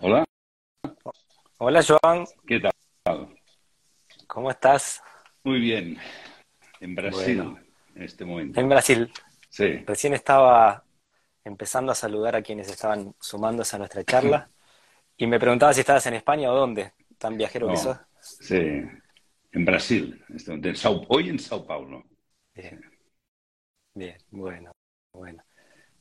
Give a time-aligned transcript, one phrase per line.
[0.00, 0.24] Hola.
[1.58, 2.24] Hola, Joan.
[2.46, 2.72] ¿Qué tal?
[4.26, 5.02] ¿Cómo estás?
[5.44, 5.98] Muy bien.
[6.80, 7.58] En Brasil, Bueno.
[7.94, 8.60] en este momento.
[8.60, 9.12] En Brasil.
[9.48, 9.82] Sí.
[9.86, 10.84] Recién estaba
[11.44, 14.50] empezando a saludar a quienes estaban sumándose a nuestra charla
[15.16, 17.96] y me preguntaba si estabas en España o dónde, tan viajero que sos.
[18.20, 18.56] sí.
[19.50, 20.22] En Brasil.
[20.28, 22.04] en este en Sao- hoy en Sao Paulo.
[22.54, 22.80] Bien,
[23.94, 24.72] bien, bueno,
[25.12, 25.42] bueno.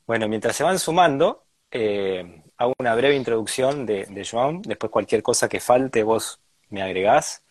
[0.05, 5.21] Bueno, mientras se van sumando, eh, hago una breve introducción de, de Joan, después cualquier
[5.23, 6.39] cosa que falte vos
[6.69, 7.43] me agregás.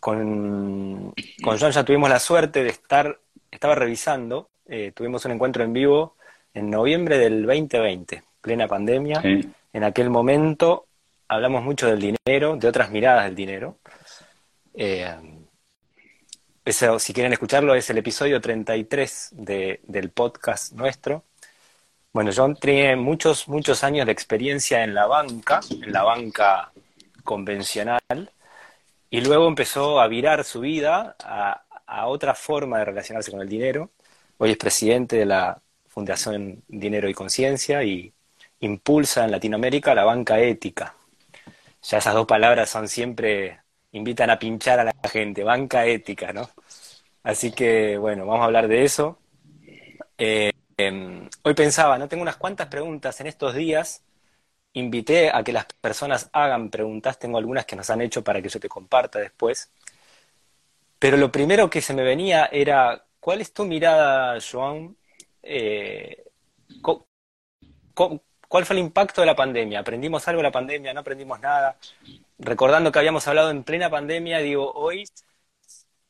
[0.00, 3.18] Con, con Joan ya tuvimos la suerte de estar,
[3.50, 6.16] estaba revisando, eh, tuvimos un encuentro en vivo
[6.54, 9.20] en noviembre del 2020, plena pandemia.
[9.22, 9.48] Sí.
[9.72, 10.86] En aquel momento
[11.28, 13.78] hablamos mucho del dinero, de otras miradas del dinero.
[14.74, 15.06] Eh,
[16.64, 21.24] eso, si quieren escucharlo, es el episodio 33 de- del podcast nuestro.
[22.18, 26.72] Bueno, John tiene muchos, muchos años de experiencia en la banca, en la banca
[27.22, 28.00] convencional,
[29.08, 33.48] y luego empezó a virar su vida a, a otra forma de relacionarse con el
[33.48, 33.92] dinero.
[34.36, 38.12] Hoy es presidente de la Fundación Dinero y Conciencia y
[38.58, 40.96] impulsa en Latinoamérica la banca ética.
[41.84, 43.60] Ya esas dos palabras son siempre,
[43.92, 46.50] invitan a pinchar a la gente, banca ética, ¿no?
[47.22, 49.20] Así que, bueno, vamos a hablar de eso.
[50.18, 52.08] Eh, em, hoy pensaba, ¿no?
[52.08, 54.02] Tengo unas cuantas preguntas en estos días.
[54.74, 57.18] Invité a que las personas hagan preguntas.
[57.18, 59.70] Tengo algunas que nos han hecho para que yo te comparta después.
[60.98, 64.96] Pero lo primero que se me venía era, ¿cuál es tu mirada, Joan?
[65.42, 66.24] Eh,
[68.48, 69.80] ¿Cuál fue el impacto de la pandemia?
[69.80, 70.94] ¿Aprendimos algo de la pandemia?
[70.94, 71.76] ¿No aprendimos nada?
[72.38, 75.04] Recordando que habíamos hablado en plena pandemia, digo, hoy,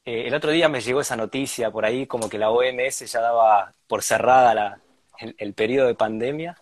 [0.08, 3.20] eh, el otro día me llegó esa noticia por ahí, como que la OMS ya
[3.20, 4.80] daba por cerrada la-
[5.18, 6.56] el, el periodo de pandemia.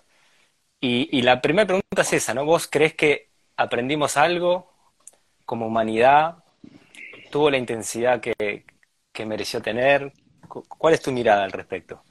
[0.80, 2.44] Y, y la primera pregunta es esa, ¿no?
[2.44, 4.72] ¿Vos crees que aprendimos algo
[5.46, 6.44] como humanidad?
[7.30, 8.66] ¿Tuvo la intensidad que,
[9.12, 10.12] que mereció tener?
[10.48, 12.04] Cu- ¿Cuál es tu mirada al respecto?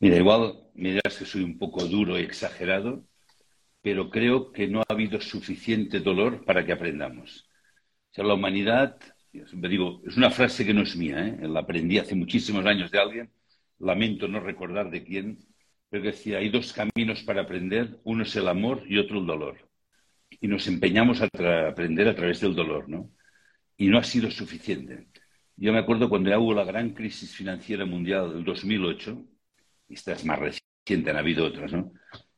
[0.00, 3.04] Mira, igual me dirás que soy un poco duro y exagerado,
[3.82, 7.48] pero creo que no ha habido suficiente dolor para que aprendamos.
[8.12, 8.98] O sea, la humanidad,
[9.32, 11.48] yo siempre digo, es una frase que no es mía, ¿eh?
[11.48, 13.30] la aprendí hace muchísimos años de alguien,
[13.78, 15.38] lamento no recordar de quién,
[15.88, 19.68] pero decía, hay dos caminos para aprender, uno es el amor y otro el dolor.
[20.30, 21.28] Y nos empeñamos a
[21.68, 23.10] aprender a través del dolor, ¿no?
[23.76, 25.08] Y no ha sido suficiente.
[25.56, 29.24] Yo me acuerdo cuando ya hubo la gran crisis financiera mundial del 2008,
[29.88, 31.92] y esta es más reciente, han habido otras, ¿no?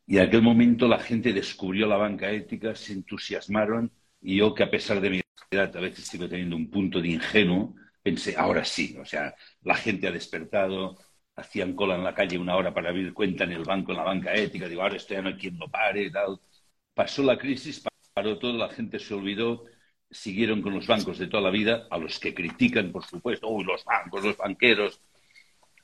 [0.06, 3.90] Y en aquel momento la gente descubrió la banca ética, se entusiasmaron
[4.24, 5.20] y yo que a pesar de mi
[5.50, 9.74] edad a veces sigo teniendo un punto de ingenuo, pensé, ahora sí, o sea, la
[9.76, 10.96] gente ha despertado,
[11.36, 14.04] hacían cola en la calle una hora para abrir cuenta en el banco, en la
[14.04, 16.40] banca ética, digo, ahora esto ya no hay quien lo pare tal.
[16.94, 17.84] Pasó la crisis,
[18.14, 19.64] paró todo, la gente se olvidó,
[20.10, 23.64] siguieron con los bancos de toda la vida, a los que critican, por supuesto, uy,
[23.64, 25.00] los bancos, los banqueros,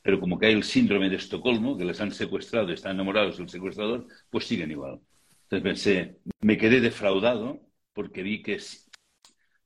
[0.03, 3.51] pero como que hay el síndrome de Estocolmo, que les han secuestrado están enamorados del
[3.51, 5.01] secuestrador, pues siguen igual.
[5.43, 7.70] Entonces pensé, me quedé defraudado
[8.01, 8.91] porque vi que, es-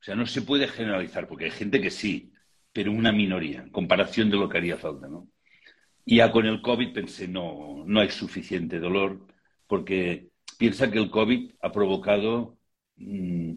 [0.01, 2.33] o sea, no se puede generalizar, porque hay gente que sí,
[2.73, 5.29] pero una minoría, en comparación de lo que haría falta, ¿no?
[6.05, 9.27] Y ya con el COVID pensé, no, no hay suficiente dolor,
[9.69, 10.29] porque
[10.59, 12.59] piensa que el COVID ha provocado
[12.97, 13.55] mm,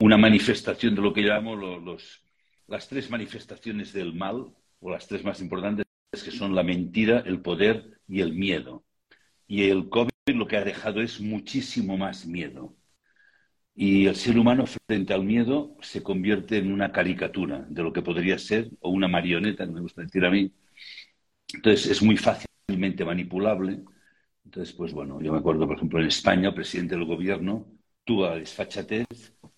[0.00, 2.24] una manifestación de lo que llamamos lo- los,
[2.68, 5.86] las tres manifestaciones del mal, o las tres más importantes,
[6.24, 8.84] que son la mentira, el poder y el miedo.
[9.48, 12.76] Y el COVID lo que ha dejado es muchísimo más miedo.
[13.80, 18.02] Y el ser humano frente al miedo se convierte en una caricatura de lo que
[18.02, 20.52] podría ser, o una marioneta, me gusta decir a mí.
[21.54, 23.84] Entonces es muy fácilmente manipulable.
[24.44, 27.68] Entonces, pues bueno, yo me acuerdo, por ejemplo, en España, el presidente del gobierno
[28.02, 29.06] tuvo la desfachatez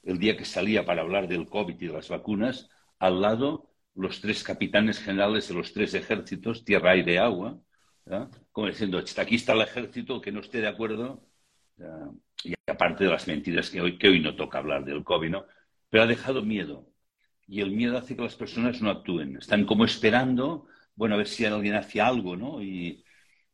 [0.02, 4.20] el día que salía para hablar del COVID y de las vacunas, al lado los
[4.20, 7.58] tres capitanes generales de los tres ejércitos, tierra, aire, agua,
[8.52, 11.29] como diciendo, aquí está el ejército, que no esté de acuerdo,
[11.80, 12.10] ¿ya?
[12.44, 15.46] y aparte de las mentiras que hoy, que hoy no toca hablar del COVID, ¿no?
[15.90, 16.86] Pero ha dejado miedo.
[17.46, 19.36] Y el miedo hace que las personas no actúen.
[19.38, 22.62] Están como esperando, bueno, a ver si alguien hace algo, ¿no?
[22.62, 23.04] Y,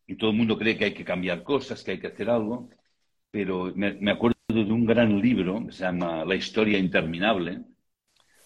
[0.06, 2.70] y todo el mundo cree que hay que cambiar cosas, que hay que hacer algo.
[3.30, 7.62] Pero me, me acuerdo de un gran libro que se llama La historia interminable,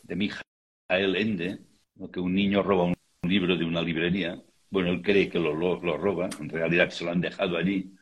[0.03, 1.61] de Mijael Ende,
[1.95, 2.11] ¿no?
[2.11, 4.41] que un niño roba un libro de una librería.
[4.71, 7.95] Bueno, él cree que lo, lo, lo roba, en realidad se lo han dejado allí.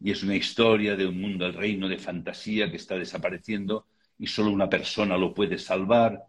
[0.00, 3.86] Y es una historia de un mundo, el reino de fantasía que está desapareciendo
[4.18, 6.22] y solo una persona lo puede salvar.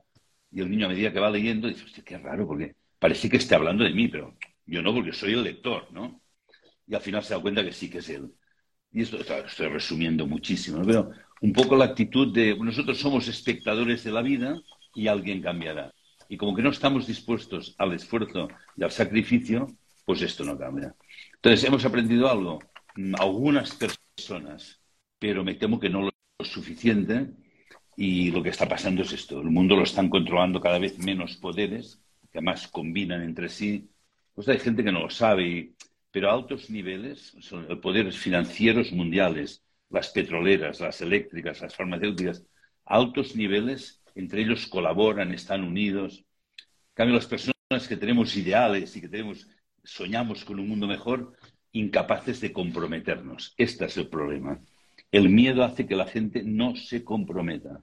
[0.51, 3.37] Y el niño a medida que va leyendo dice, hostia, qué raro, porque parece que
[3.37, 4.35] esté hablando de mí, pero
[4.65, 6.21] yo no, porque soy el lector, ¿no?
[6.87, 8.31] Y al final se da cuenta que sí que es él.
[8.91, 11.11] Y esto estoy resumiendo muchísimo, pero
[11.41, 14.59] un poco la actitud de nosotros somos espectadores de la vida
[14.95, 15.93] y alguien cambiará.
[16.29, 19.67] Y como que no estamos dispuestos al esfuerzo y al sacrificio,
[20.05, 20.95] pues esto no cambia.
[21.35, 22.59] Entonces, hemos aprendido algo.
[22.97, 24.81] Mm, algunas personas,
[25.19, 26.11] pero me temo que no lo
[26.45, 27.31] suficiente.
[27.95, 29.41] Y lo que está pasando es esto.
[29.41, 31.99] El mundo lo están controlando cada vez menos poderes,
[32.31, 33.89] que además combinan entre sí.
[34.33, 35.73] Pues hay gente que no lo sabe,
[36.11, 42.43] pero a altos niveles, son poderes financieros mundiales, las petroleras, las eléctricas, las farmacéuticas,
[42.85, 46.25] a altos niveles entre ellos colaboran, están unidos.
[46.57, 49.47] En cambio, las personas que tenemos ideales y que tenemos,
[49.83, 51.33] soñamos con un mundo mejor,
[51.77, 53.53] incapaces de comprometernos.
[53.57, 54.59] Este es el problema.
[55.11, 57.81] El miedo hace que la gente no se comprometa.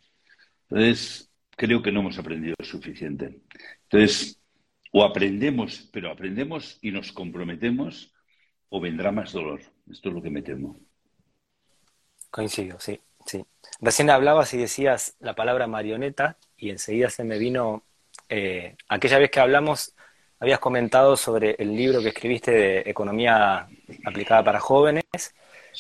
[0.69, 3.41] Entonces, creo que no hemos aprendido suficiente.
[3.85, 4.41] Entonces,
[4.93, 8.13] o aprendemos, pero aprendemos y nos comprometemos,
[8.69, 9.61] o vendrá más dolor.
[9.91, 10.81] Esto es lo que me temo.
[12.31, 13.01] Coincido, sí.
[13.27, 13.45] Sí.
[13.81, 17.85] Recién hablabas y decías la palabra marioneta y enseguida se me vino,
[18.29, 19.95] eh, aquella vez que hablamos,
[20.39, 23.67] habías comentado sobre el libro que escribiste de Economía
[24.05, 25.05] aplicada para jóvenes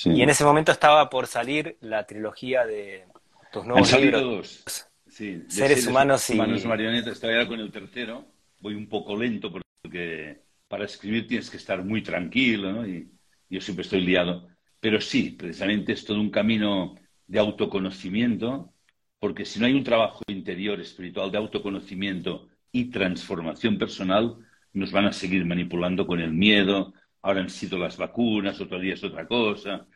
[0.04, 3.04] y en ese momento estaba por salir la trilogía de
[3.52, 4.22] tus nuevos Han libros.
[4.22, 4.86] Dos.
[5.08, 6.34] Sí, seres, seres, humanos y...
[6.34, 8.26] Humanos marionetas, estoy ahora con el tercero,
[8.58, 12.86] voy un poco lento porque para escribir tienes que estar muy tranquilo ¿no?
[12.86, 13.08] y
[13.48, 14.48] yo siempre estoy liado.
[14.80, 16.96] Pero sí, precisamente es todo un camino
[17.26, 18.74] de autoconocimiento,
[19.18, 24.36] porque si no hay un trabajo interior espiritual de autoconocimiento y transformación personal,
[24.72, 26.92] nos van a seguir manipulando con el miedo.
[27.22, 29.86] Ahora han sido las vacunas, otro día es otra cosa.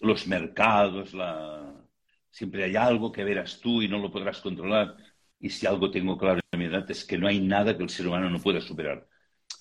[0.00, 1.74] Los mercados, la...
[2.30, 4.96] siempre hay algo que verás tú y no lo podrás controlar.
[5.40, 7.90] Y si algo tengo claro en mi edad es que no hay nada que el
[7.90, 9.04] ser humano no pueda superar.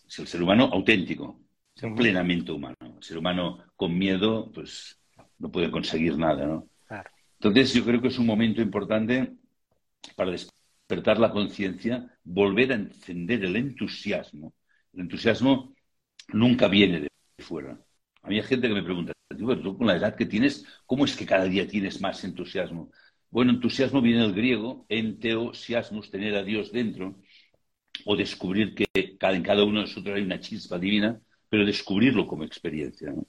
[0.07, 1.41] Es el ser humano auténtico,
[1.95, 2.75] plenamente humano.
[2.81, 5.01] El ser humano con miedo, pues
[5.39, 6.67] no puede conseguir nada, ¿no?
[7.39, 9.33] Entonces yo creo que es un momento importante
[10.15, 10.29] para
[10.91, 14.53] despertar la conciencia, volver a encender el entusiasmo.
[14.93, 15.73] El entusiasmo
[16.33, 17.09] nunca viene de
[17.39, 17.79] fuera.
[18.21, 21.15] A mí hay gente que me pregunta, tú con la edad que tienes, ¿cómo es
[21.15, 22.91] que cada día tienes más entusiasmo?
[23.29, 27.15] Bueno, entusiasmo viene del griego, enteosiasmus, tener a Dios dentro,
[28.03, 32.43] o descubrir que en cada uno de nosotros hay una chispa divina, pero descubrirlo como
[32.43, 33.11] experiencia.
[33.11, 33.25] ¿no?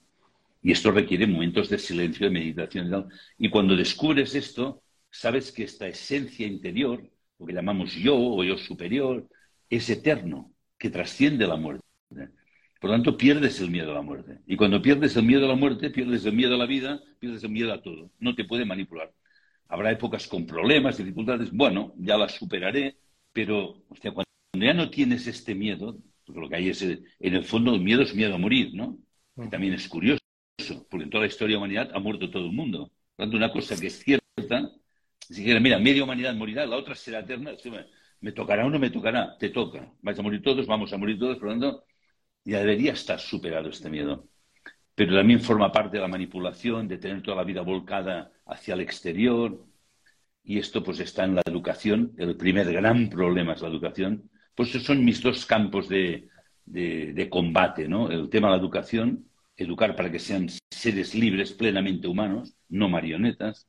[0.63, 3.09] Y esto requiere momentos de silencio, de meditación y tal.
[3.39, 7.12] Y cuando descubres esto, sabes que esta esencia interior,
[7.43, 9.29] lo que llamamos yo o yo superior,
[9.69, 11.85] es eterno, que trasciende la muerte.
[12.81, 14.39] Por lo tanto, pierdes el miedo a la muerte.
[14.47, 17.43] Y cuando pierdes el miedo a la muerte, pierdes el miedo a la vida, pierdes
[17.43, 18.11] el miedo a todo.
[18.21, 19.13] No te puede manipular.
[19.67, 21.51] Habrá épocas con problemas, dificultades.
[21.51, 22.97] Bueno, ya las superaré,
[23.33, 24.25] pero cuando
[24.55, 28.03] ya no tienes este miedo, porque lo que hay es, en el fondo, el miedo
[28.03, 28.99] es miedo a morir, ¿no?
[29.37, 30.23] Que también es curioso
[30.89, 32.93] porque en toda la historia de la humanidad ha muerto todo el mundo.
[33.17, 34.71] Por tanto, una cosa que es cierta,
[35.29, 37.53] si quieres, mira, media humanidad morirá, la otra será eterna,
[38.21, 39.93] me tocará o no me tocará, te toca.
[40.03, 41.85] Vais a morir todos, vamos a morir todos, por lo tanto,
[42.45, 44.29] ya debería estar superado este miedo.
[44.95, 48.81] Pero también forma parte de la manipulación, de tener toda la vida volcada hacia el
[48.81, 49.67] exterior.
[50.45, 52.13] Y esto pues está en la educación.
[52.19, 54.31] El primer gran problema es la educación.
[54.55, 56.29] Pues esos son mis dos campos de,
[56.65, 58.11] de combate, ¿no?
[58.11, 59.27] El tema de la educación
[59.57, 63.69] educar para que sean seres libres, plenamente humanos, no marionetas,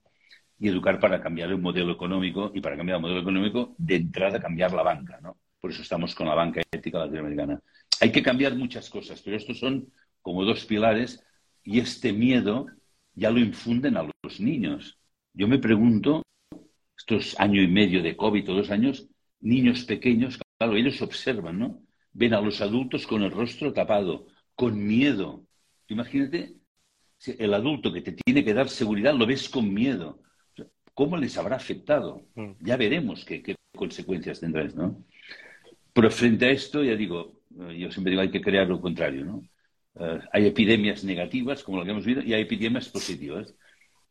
[0.63, 4.39] y educar para cambiar el modelo económico, y para cambiar el modelo económico, de entrada
[4.39, 5.35] cambiar la banca, ¿no?
[5.59, 7.59] Por eso estamos con la banca ética latinoamericana.
[7.99, 9.91] Hay que cambiar muchas cosas, pero estos son
[10.21, 11.21] como dos pilares,
[11.65, 12.67] y este miedo
[13.13, 14.97] ya lo infunden a los niños.
[15.33, 16.23] Yo me pregunto,
[16.97, 19.09] estos año y medio de COVID o dos años,
[19.41, 21.81] niños pequeños, claro, ellos observan, ¿no?
[22.13, 25.45] Ven a los adultos con el rostro tapado, con miedo,
[25.89, 26.55] Imagínate,
[27.25, 30.21] el adulto que te tiene que dar seguridad lo ves con miedo.
[30.93, 32.25] ¿Cómo les habrá afectado?
[32.35, 32.51] Mm.
[32.61, 35.03] Ya veremos qué, consecuencias tendrá ¿no?
[35.93, 39.25] Pero frente a esto, ya digo, eh, yo siempre digo, hay que crear lo contrario,
[39.25, 39.43] ¿no?
[39.95, 43.53] Eh, hay epidemias negativas, como la que hemos visto, y hay epidemias positivas.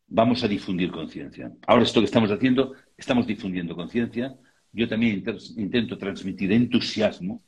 [0.07, 1.53] Vamos a difundir conciencia.
[1.67, 4.37] Ahora esto que estamos haciendo, estamos difundiendo conciencia.
[4.73, 5.25] Yo también
[5.57, 7.43] intento transmitir entusiasmo,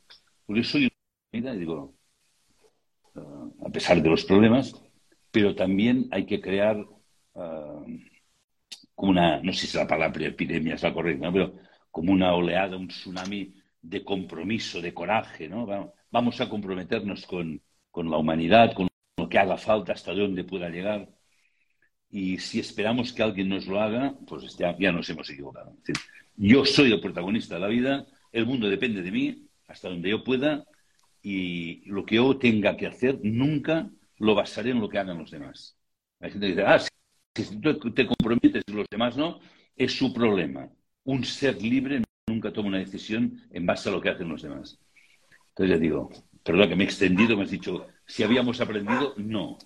[0.45, 0.89] porque soy
[1.33, 1.95] una y digo,
[3.65, 4.75] a pesar de los problemas,
[5.31, 7.85] pero también hay que crear uh,
[8.95, 11.53] como una, no sé si la palabra epidemia es la correcta, pero
[11.91, 15.93] como una oleada, un tsunami de compromiso, de coraje, ¿no?
[16.11, 17.61] Vamos a comprometernos con,
[17.91, 18.87] con la humanidad, con
[19.17, 21.09] lo que haga falta, hasta donde pueda llegar.
[22.09, 25.75] Y si esperamos que alguien nos lo haga, pues ya, ya nos hemos equivocado.
[26.37, 30.23] yo soy el protagonista de la vida, el mundo depende de mí, hasta donde yo
[30.23, 30.65] pueda,
[31.21, 35.31] y lo que yo tenga que hacer nunca lo basaré en lo que hagan los
[35.31, 35.77] demás.
[36.19, 36.79] Hay gente que dice, ah,
[37.43, 39.39] si tú te comprometes y los demás no,
[39.75, 40.69] es su problema.
[41.03, 44.79] Un ser libre nunca toma una decisión en base a lo que hacen los demás.
[45.49, 46.09] Entonces ya digo,
[46.43, 49.57] perdón que me he extendido, me has dicho, si habíamos aprendido, no.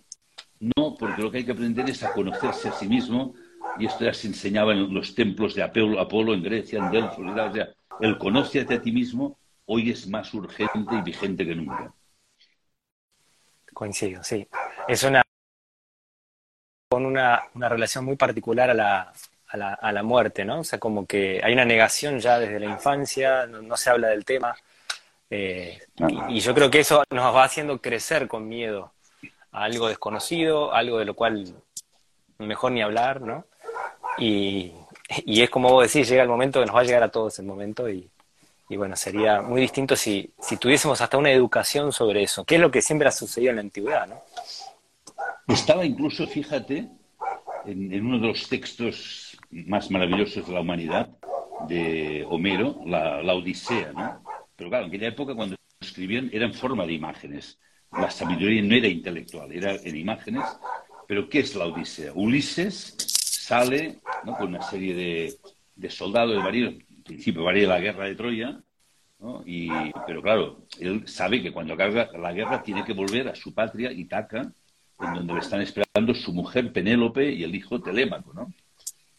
[0.59, 3.33] No, porque lo que hay que aprender es a conocerse a sí mismo,
[3.77, 7.19] y esto ya se enseñaba en los templos de Apolo, Apolo en Grecia, en Delfos,
[7.19, 7.69] o sea,
[8.01, 11.93] el conócete a ti mismo hoy es más urgente y vigente que nunca.
[13.73, 14.47] Coincido, sí.
[14.87, 15.21] Es una
[16.89, 19.13] con una, una relación muy particular a la,
[19.49, 20.61] a la, a la, muerte, ¿no?
[20.61, 24.25] O sea, como que hay una negación ya desde la infancia, no, se habla del
[24.25, 24.55] tema.
[25.29, 28.91] Eh, y, y, yo creo que eso nos va haciendo crecer con miedo
[29.51, 31.53] a algo desconocido, algo de lo cual
[32.39, 33.45] mejor ni hablar, ¿no?
[34.17, 34.73] Y,
[35.25, 37.37] y es como vos decís, llega el momento que nos va a llegar a todos
[37.37, 38.09] el momento y,
[38.67, 42.61] y bueno, sería muy distinto si, si tuviésemos hasta una educación sobre eso, que es
[42.61, 44.23] lo que siempre ha sucedido en la antigüedad, ¿no?
[45.47, 46.89] Estaba incluso, fíjate,
[47.65, 51.09] en, uno de los textos más maravillosos de la humanidad,
[51.67, 54.23] de Homero, la, Odisea, ¿no?
[54.55, 57.59] Pero claro, en aquella época cuando escribían era en forma de imágenes.
[57.91, 60.43] La sabiduría no era intelectual, era en imágenes.
[61.07, 62.13] Pero ¿qué es la Odisea?
[62.13, 64.35] Ulises sale ¿no?
[64.37, 65.33] con una serie de,
[65.75, 68.61] de soldados, de marinos, en principio varía la guerra de Troya,
[69.19, 69.41] ¿no?
[69.45, 69.69] y,
[70.05, 73.91] pero claro, él sabe que cuando carga la guerra tiene que volver a su patria,
[73.91, 74.53] Itaca,
[74.99, 78.53] en donde le están esperando su mujer Penélope y el hijo Telémaco, ¿no?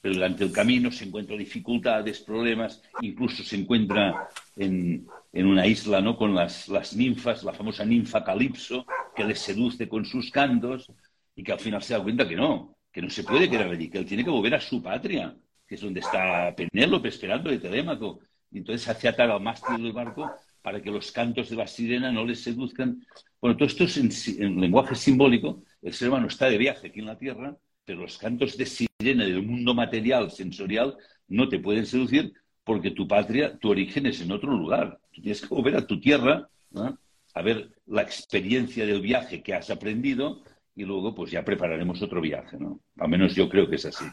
[0.00, 6.00] Pero durante el camino se encuentra dificultades, problemas, incluso se encuentra en, en una isla,
[6.00, 6.16] ¿no?
[6.16, 10.90] Con las, las, ninfas, la famosa ninfa Calipso, que le seduce con sus cantos
[11.34, 13.90] y que al final se da cuenta que no, que no se puede quedar allí,
[13.90, 17.58] que él tiene que volver a su patria, que es donde está Penélope esperando de
[17.58, 18.20] Telémaco.
[18.50, 20.30] Y entonces hace atar al mástil del barco
[20.62, 23.04] para que los cantos de la sirena no les seduzcan.
[23.40, 24.10] Bueno, todo esto es en,
[24.44, 28.18] en lenguaje simbólico, el ser humano está de viaje aquí en la Tierra, pero los
[28.18, 30.96] cantos de sirena del mundo material, sensorial,
[31.28, 32.32] no te pueden seducir
[32.64, 35.00] porque tu patria, tu origen es en otro lugar.
[35.10, 36.98] Tienes que volver a tu tierra, ¿no?
[37.34, 40.42] a ver la experiencia del viaje que has aprendido
[40.74, 42.80] y luego pues ya prepararemos otro viaje, ¿no?
[42.98, 44.04] Al menos yo creo que es así.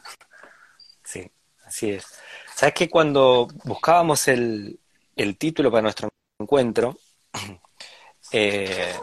[1.04, 1.30] Sí,
[1.66, 2.06] así es.
[2.56, 4.80] ¿Sabes que cuando buscábamos el,
[5.16, 6.98] el título para nuestro encuentro,
[8.32, 8.94] eh,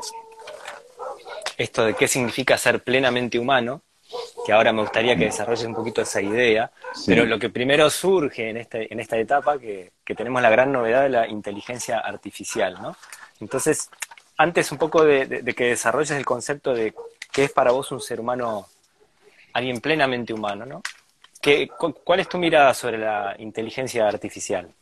[1.57, 3.83] esto de qué significa ser plenamente humano,
[4.47, 7.05] que ahora me gustaría que desarrolles un poquito esa idea, sí.
[7.09, 10.71] pero lo que primero surge en, este, en esta etapa, que, que, tenemos la gran
[10.71, 12.97] novedad de la inteligencia artificial, ¿no?
[13.41, 13.91] Entonces,
[14.37, 16.95] antes un poco de, de, de, que desarrolles el concepto de
[17.33, 18.69] qué es para vos un ser humano,
[19.55, 20.83] alguien plenamente humano, ¿no?
[21.41, 24.73] ¿Qué, ¿Cuál es tu mirada sobre la inteligencia artificial?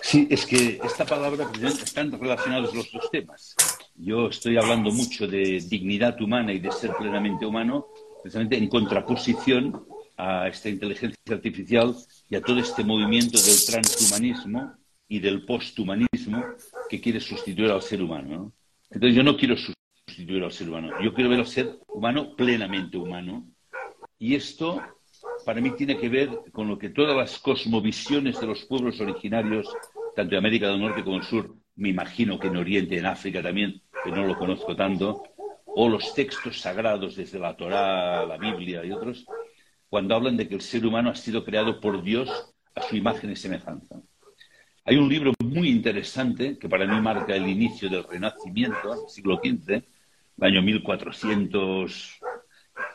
[0.00, 3.54] Sí, es que esta palabra están relacionados los dos temas.
[3.94, 7.86] Yo estoy hablando mucho de dignidad humana y de ser plenamente humano,
[8.22, 11.94] precisamente en contraposición a esta inteligencia artificial
[12.28, 14.74] y a todo este movimiento del transhumanismo
[15.08, 16.44] y del posthumanismo
[16.88, 18.28] que quiere sustituir al ser humano.
[18.28, 18.52] ¿no?
[18.90, 22.96] Entonces yo no quiero sustituir al ser humano, yo quiero ver al ser humano plenamente
[22.96, 23.46] humano.
[24.18, 24.80] Y esto
[25.44, 29.68] para mí tiene que ver con lo que todas las cosmovisiones de los pueblos originarios,
[30.14, 33.42] tanto de América del Norte como del Sur, me imagino que en Oriente, en África
[33.42, 35.22] también, que no lo conozco tanto,
[35.66, 39.26] o los textos sagrados desde la Torá, la Biblia y otros,
[39.88, 42.28] cuando hablan de que el ser humano ha sido creado por Dios
[42.74, 44.00] a su imagen y semejanza.
[44.84, 49.70] Hay un libro muy interesante que para mí marca el inicio del Renacimiento, siglo XV,
[49.70, 49.84] el
[50.44, 52.20] año 1400,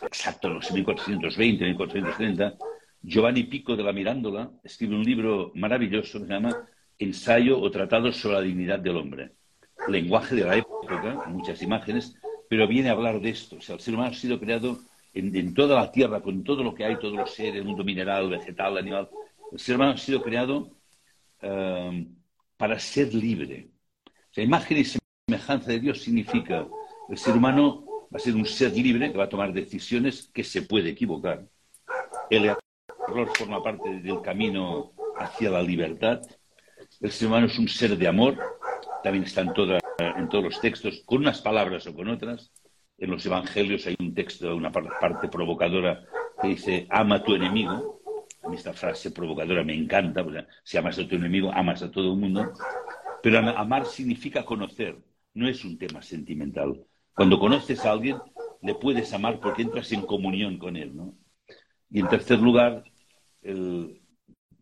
[0.01, 2.57] exacto, no sé, 1420, 1430.
[3.01, 6.67] Giovanni Pico de la Mirándola escribe un libro maravilloso que se llama
[6.97, 9.31] Ensayo o Tratado sobre la Dignidad del Hombre.
[9.87, 12.15] Lenguaje de la época, muchas imágenes,
[12.49, 13.57] pero viene a hablar de esto.
[13.57, 14.79] O sea, el ser humano ha sido creado
[15.13, 18.77] en, toda la tierra, con todo lo que hay, todos los seres, mundo mineral, vegetal,
[18.77, 19.09] animal.
[19.51, 20.71] El ser humano ha sido creado
[21.43, 22.05] uh,
[22.57, 23.69] para ser libre.
[24.31, 24.85] Sea, imagen y
[25.27, 26.67] semejanza de Dios significa
[27.09, 30.43] el ser humano va a ser un ser libre que va a tomar decisiones que
[30.43, 31.45] se puede equivocar.
[32.29, 36.21] El error forma parte del camino hacia la libertad.
[37.01, 38.37] El ser humano es un ser de amor,
[39.03, 39.53] también está en,
[39.99, 42.51] en todos los textos, con unas palabras o con otras.
[42.97, 46.03] En los evangelios hay un texto, una parte provocadora
[46.41, 48.01] que dice, ama a tu enemigo.
[48.43, 51.91] A mí esta frase provocadora me encanta, porque si amas a tu enemigo, amas a
[51.91, 52.53] todo el mundo.
[53.21, 54.97] Pero amar significa conocer,
[55.33, 56.85] no es un tema sentimental.
[57.17, 58.17] Cuando conoces a alguien,
[58.61, 61.17] le puedes amar porque entras en comunión con él, ¿no?
[61.89, 62.83] Y en tercer lugar,
[63.41, 63.99] el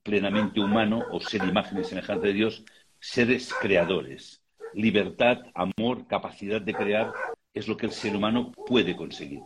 [0.03, 2.63] plenamente humano o ser imagen y semejanza de Dios,
[2.97, 4.41] seres creadores.
[4.73, 7.11] Libertad, amor, capacidad de crear
[7.53, 9.41] es lo que el ser humano puede conseguir.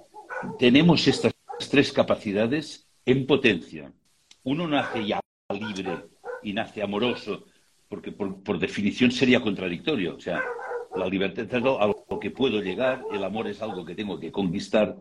[0.60, 1.34] Tenemos estas
[1.72, 3.92] tres capacidades en potencia.
[4.44, 6.06] Uno nace ya libre
[6.44, 7.46] y nace amoroso,
[7.88, 10.16] porque por, definición sería contradictorio.
[10.16, 10.44] O sea,
[10.96, 14.20] la libertad es algo a lo que puedo llegar, el amor es algo que tengo
[14.20, 14.96] que conquistar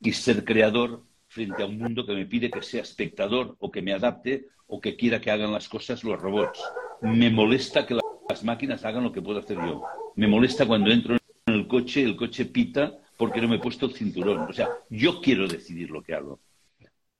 [0.00, 3.82] y ser creador frente a un mundo que me pide que sea espectador o que
[3.82, 6.60] me adapte o que quiera que hagan las cosas los robots.
[7.00, 9.82] Me molesta que las máquinas hagan lo que puedo hacer yo.
[10.16, 11.16] Me molesta cuando entro
[11.46, 14.40] en el coche, el coche pita porque no me he puesto el cinturón.
[14.48, 16.40] O sea, yo quiero decidir lo que hago.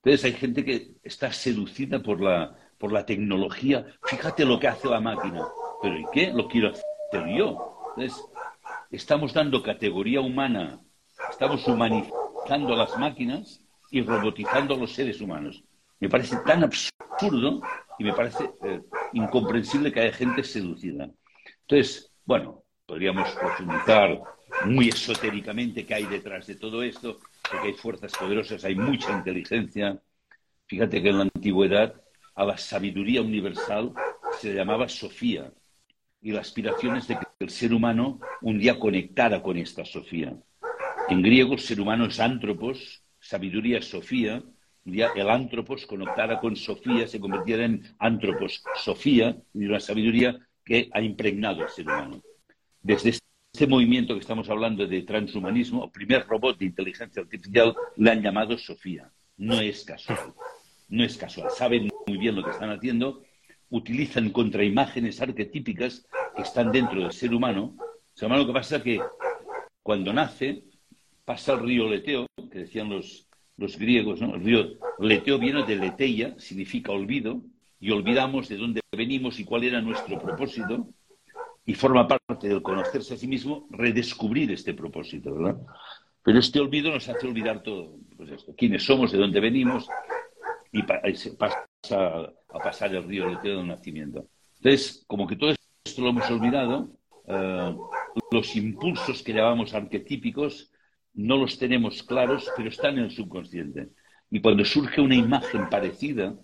[0.03, 3.87] Entonces hay gente que está seducida por la, por la tecnología.
[4.05, 5.45] Fíjate lo que hace la máquina.
[5.83, 6.33] Pero ¿y qué?
[6.33, 7.78] Lo quiero hacer yo.
[7.99, 8.25] Entonces,
[8.93, 10.79] estamos dando categoría humana,
[11.31, 15.65] estamos humanizando a las máquinas y robotizando a los seres humanos.
[15.99, 17.61] Me parece tan absurdo
[17.99, 18.83] y me parece eh,
[19.15, 21.11] incomprensible que haya gente seducida.
[21.63, 24.23] Entonces, bueno, podríamos profundizar
[24.67, 27.19] muy esotéricamente qué hay detrás de todo esto,
[27.51, 30.01] porque hay fuerzas poderosas, hay mucha inteligencia.
[30.67, 32.01] Fíjate que en la antigüedad
[32.37, 33.93] a la sabiduría universal
[34.39, 35.51] se le llamaba Sofía,
[36.21, 40.37] y la aspiración es de que el ser humano un día conectara con esta Sofía.
[41.09, 44.43] En griego, ser humano es antropos, sabiduría es Sofía,
[44.85, 50.39] un día el antropos conectara con Sofía, se convirtiera en antropos, Sofía, y una sabiduría
[50.65, 52.23] que ha impregnado al ser humano.
[52.83, 58.11] Desde este movimiento que estamos hablando de transhumanismo, el primer robot de inteligencia artificial le
[58.11, 59.11] han llamado Sofía.
[59.37, 60.35] No es casual.
[60.89, 61.51] No es casual.
[61.51, 63.23] Saben muy bien lo que están haciendo.
[63.71, 67.75] Utilizan contraimágenes arquetípicas que están dentro del ser humano.
[67.79, 69.01] O sea, lo que pasa es que
[69.83, 70.65] cuando nace,
[71.25, 74.35] pasa el río Leteo, que decían los, los griegos, ¿no?
[74.35, 77.43] El río Leteo viene de Leteia, significa olvido,
[77.81, 80.89] y olvidamos de dónde venimos y cuál era nuestro propósito
[81.65, 85.61] y forma parte del conocerse a sí mismo redescubrir este propósito, ¿verdad?
[86.25, 89.87] Pero este olvido nos hace olvidar todo, pues esto, quiénes somos, de dónde venimos,
[90.73, 94.29] y pasa a pasar el río del del nacimiento.
[94.57, 95.51] Entonces, como que todo
[95.85, 96.91] esto lo hemos olvidado,
[97.27, 97.77] eh,
[98.31, 100.73] los impulsos que llamamos arquetípicos
[101.15, 103.91] no los tenemos claros, pero están en el subconsciente.
[104.31, 106.37] Y cuando surge una imagen parecida,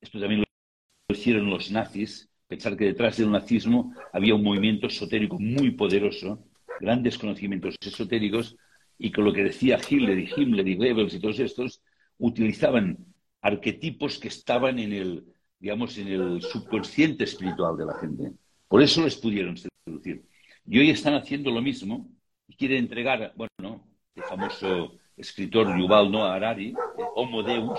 [0.00, 5.38] esto también lo hicieron los nazis, pensar que detrás del nazismo había un movimiento esotérico
[5.38, 6.44] muy poderoso,
[6.80, 8.56] grandes conocimientos esotéricos,
[8.98, 11.82] y con lo que decía Hitler y Himmler y Goebbels y todos estos,
[12.18, 13.13] utilizaban
[13.44, 15.24] arquetipos que estaban en el,
[15.58, 18.32] digamos, en el subconsciente espiritual de la gente.
[18.66, 20.24] Por eso les pudieron seducir.
[20.66, 22.08] Y hoy están haciendo lo mismo
[22.48, 26.72] y quieren entregar, bueno, el famoso escritor Yuval Noah Harari,
[27.14, 27.78] Homo Deus,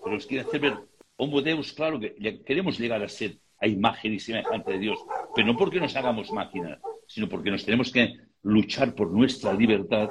[0.00, 0.74] pero los quiere hacer ver
[1.16, 4.98] Homo Deus, claro que queremos llegar a ser a imagen y semejante de Dios,
[5.34, 10.08] pero no porque nos hagamos máquinas, sino porque nos tenemos que luchar por nuestra libertad,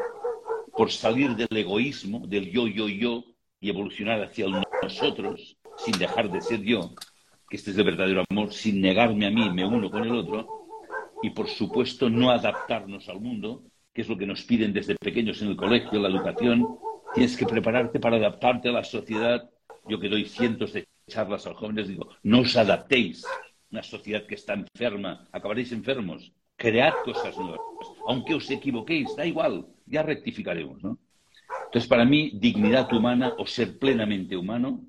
[0.73, 3.23] por salir del egoísmo, del yo, yo, yo,
[3.61, 4.45] y evolucionar hacia
[4.81, 6.93] nosotros, sin dejar de ser yo,
[7.49, 10.59] que este es el verdadero amor, sin negarme a mí, me uno con el otro,
[11.21, 13.63] y por supuesto no adaptarnos al mundo,
[13.93, 16.79] que es lo que nos piden desde pequeños en el colegio, la educación.
[17.13, 19.49] Tienes que prepararte para adaptarte a la sociedad.
[19.87, 23.25] Yo que doy cientos de charlas a los jóvenes, digo, no os adaptéis.
[23.71, 26.31] Una sociedad que está enferma, acabaréis enfermos.
[26.55, 27.59] Cread cosas nuevas.
[28.07, 30.99] Aunque os equivoquéis, da igual, ya rectificaremos, ¿no?
[31.69, 34.81] Entonces, para mí, dignidad humana o ser plenamente humano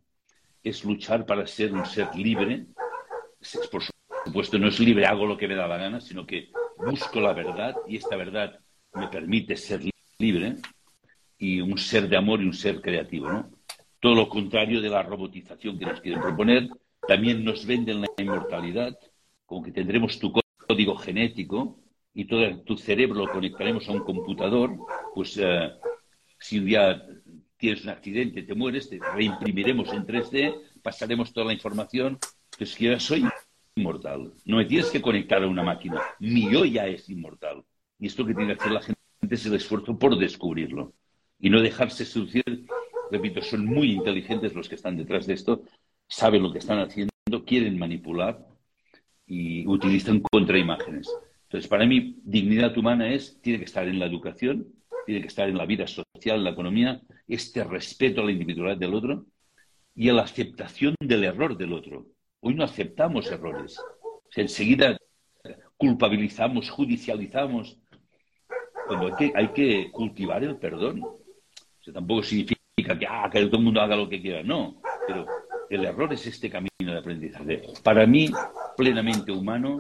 [0.62, 2.69] es luchar para ser un ser libre.
[3.71, 3.83] Por
[4.25, 7.35] supuesto, no es libre, hago lo que me da la gana, sino que busco la
[7.35, 8.59] verdad y esta verdad
[8.95, 9.83] me permite ser
[10.19, 10.57] libre
[11.37, 13.51] y un ser de amor y un ser creativo, ¿no?
[14.01, 16.69] todo lo contrario de la robotización que nos quieren proponer.
[17.07, 18.99] También nos venden la inmortalidad,
[19.45, 20.33] como que tendremos tu
[20.66, 21.79] código genético
[22.14, 24.77] y todo tu cerebro lo conectaremos a un computador,
[25.14, 25.71] pues eh,
[26.40, 27.07] si un día
[27.57, 32.18] tienes un accidente, te mueres, te reimprimiremos en 3D, pasaremos toda la información,
[32.57, 33.24] pues que yo soy
[33.76, 34.33] inmortal.
[34.44, 37.62] No me tienes que conectar a una máquina, mi yo ya es inmortal.
[37.98, 38.98] Y esto que tiene que hacer la gente
[39.31, 40.94] es el esfuerzo por descubrirlo
[41.38, 42.42] y no dejarse seducir
[43.11, 45.62] repito, son muy inteligentes los que están detrás de esto,
[46.07, 47.11] saben lo que están haciendo,
[47.46, 48.46] quieren manipular
[49.26, 51.09] y utilizan contraimágenes.
[51.44, 54.68] Entonces, para mí, dignidad humana es, tiene que estar en la educación,
[55.07, 58.78] tiene que estar en la vida social, en la economía, este respeto a la individualidad
[58.78, 59.26] del otro
[59.94, 62.06] y a la aceptación del error del otro.
[62.40, 63.78] Hoy no aceptamos errores.
[64.37, 64.96] enseguida
[65.76, 67.78] culpabilizamos, judicializamos,
[68.87, 71.02] cuando hay que, hay que cultivar el perdón.
[71.02, 74.42] O tampoco significa que, ah, que todo el mundo haga lo que quiera.
[74.42, 75.26] No, pero
[75.70, 77.62] el error es este camino de aprendizaje.
[77.83, 78.28] Para mí,
[78.76, 79.78] plenamente humano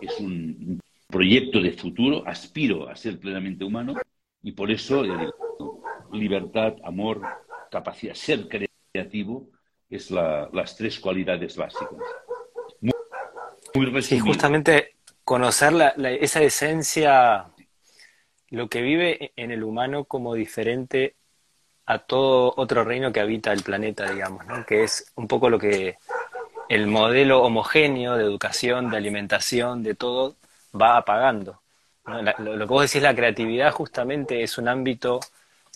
[0.00, 3.94] es un proyecto de futuro, aspiro a ser plenamente humano
[4.42, 5.04] y por eso
[6.12, 7.22] libertad, amor,
[7.70, 9.48] capacidad, ser creativo,
[9.90, 11.88] es las tres cualidades básicas.
[12.80, 17.46] Muy, muy Sí, justamente conocer la, esa esencia,
[18.50, 21.16] lo que vive en el humano como diferente
[21.86, 24.64] a todo otro reino que habita el planeta, digamos, ¿no?
[24.66, 25.96] que es un poco lo que
[26.68, 30.36] el modelo homogéneo de educación, de alimentación, de todo,
[30.78, 31.62] va apagando.
[32.04, 35.20] lo, que vos decís, la creatividad justamente es un ámbito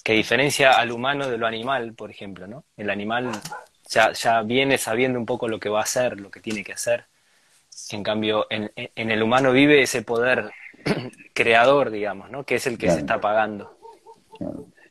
[0.02, 2.46] que diferencia al humano de lo animal, por ejemplo.
[2.46, 2.64] ¿no?
[2.76, 3.30] El animal
[3.88, 6.72] ya, ya viene sabiendo un poco lo que va a hacer, lo que tiene que
[6.72, 7.06] hacer.
[7.90, 10.50] En cambio, en, el humano vive ese poder
[11.34, 12.44] creador, digamos, ¿no?
[12.44, 13.78] que es el que se está apagando.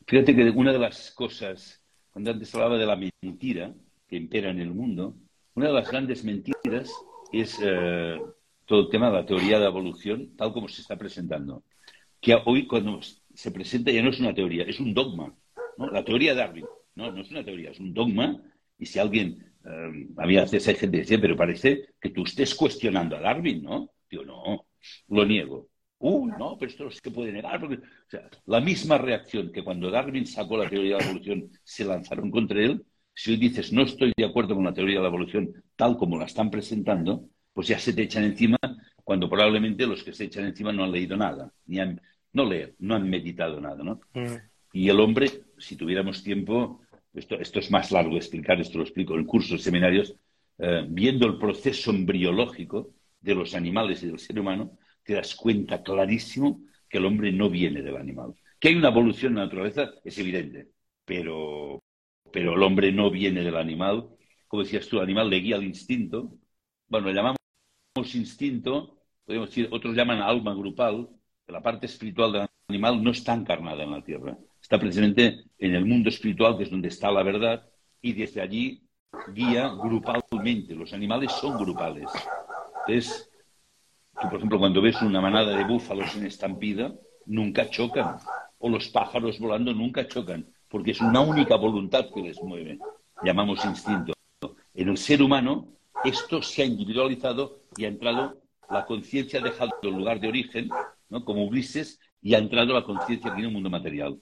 [0.07, 3.71] Fíjate que una de las cosas, cuando antes hablaba de la mentira
[4.07, 5.15] que impera en el mundo,
[5.55, 6.91] una de las grandes mentiras
[7.31, 8.19] es eh,
[8.65, 11.63] todo el tema de la teoría de la evolución, tal como se está presentando.
[12.19, 12.99] Que hoy, cuando
[13.33, 15.35] se presenta, ya no es una teoría, es un dogma.
[15.77, 16.65] La teoría de Darwin,
[16.95, 18.41] no, no es una teoría, es un dogma.
[18.77, 22.55] Y si alguien, eh, había veces hay gente que decía, pero parece que tú estés
[22.55, 23.91] cuestionando a Darwin, ¿no?
[24.09, 24.67] Digo, no,
[25.09, 25.69] lo niego.
[25.99, 27.59] Uy, no, pero esto no se puede negar.
[27.59, 27.75] Porque...
[27.75, 31.85] O sea, la misma reacción que cuando Darwin sacó la teoría de la evolución se
[31.85, 35.09] lanzaron contra él, si hoy dices no estoy de acuerdo con la teoría de la
[35.09, 38.57] evolución tal como la están presentando, pues ya se te echan encima
[39.03, 42.01] cuando probablemente los que se echan encima no han leído nada, ni han,
[42.33, 44.01] no leer, no han meditado nada, ¿no?
[44.13, 44.35] Mm.
[44.73, 46.81] Y el hombre, si tuviéramos tiempo,
[47.13, 50.15] esto, esto es más largo explicar, esto lo explico en cursos, seminarios,
[50.57, 55.83] eh, viendo el proceso embriológico de los animales y del ser humano, te das cuenta
[55.83, 58.35] clarísimo que el hombre no viene del animal.
[58.59, 60.69] Que hay una evolución en la naturaleza es evidente,
[61.05, 61.79] pero,
[62.31, 64.07] pero el hombre no viene del animal.
[64.47, 66.37] Como decías tú, el animal le guía al instinto.
[66.87, 67.37] Bueno, le llamamos
[68.13, 71.09] instinto, podemos decir, otros llaman alma grupal,
[71.51, 74.37] la parte espiritual del animal no está encarnada en la tierra.
[74.61, 77.67] Está precisamente en el mundo espiritual, que es donde está la verdad,
[78.01, 78.83] y desde allí
[79.33, 80.73] guía grupalmente.
[80.73, 82.09] Los animales son grupales.
[82.87, 83.29] Entonces,
[84.19, 86.93] tú, por ejemplo, cuando ves una manada de búfalos en estampida,
[87.25, 88.17] nunca chocan.
[88.59, 92.79] O los pájaros volando nunca chocan, porque es una única voluntad que les mueve.
[93.23, 94.13] Llamamos instinto.
[94.73, 95.67] En el ser humano,
[96.03, 100.69] esto se ha individualizado y ha entrado la conciencia, ha dejado el lugar de origen,
[101.11, 101.23] ¿no?
[101.23, 104.19] como Ulises, y ha entrado la conciencia aquí en el mundo material.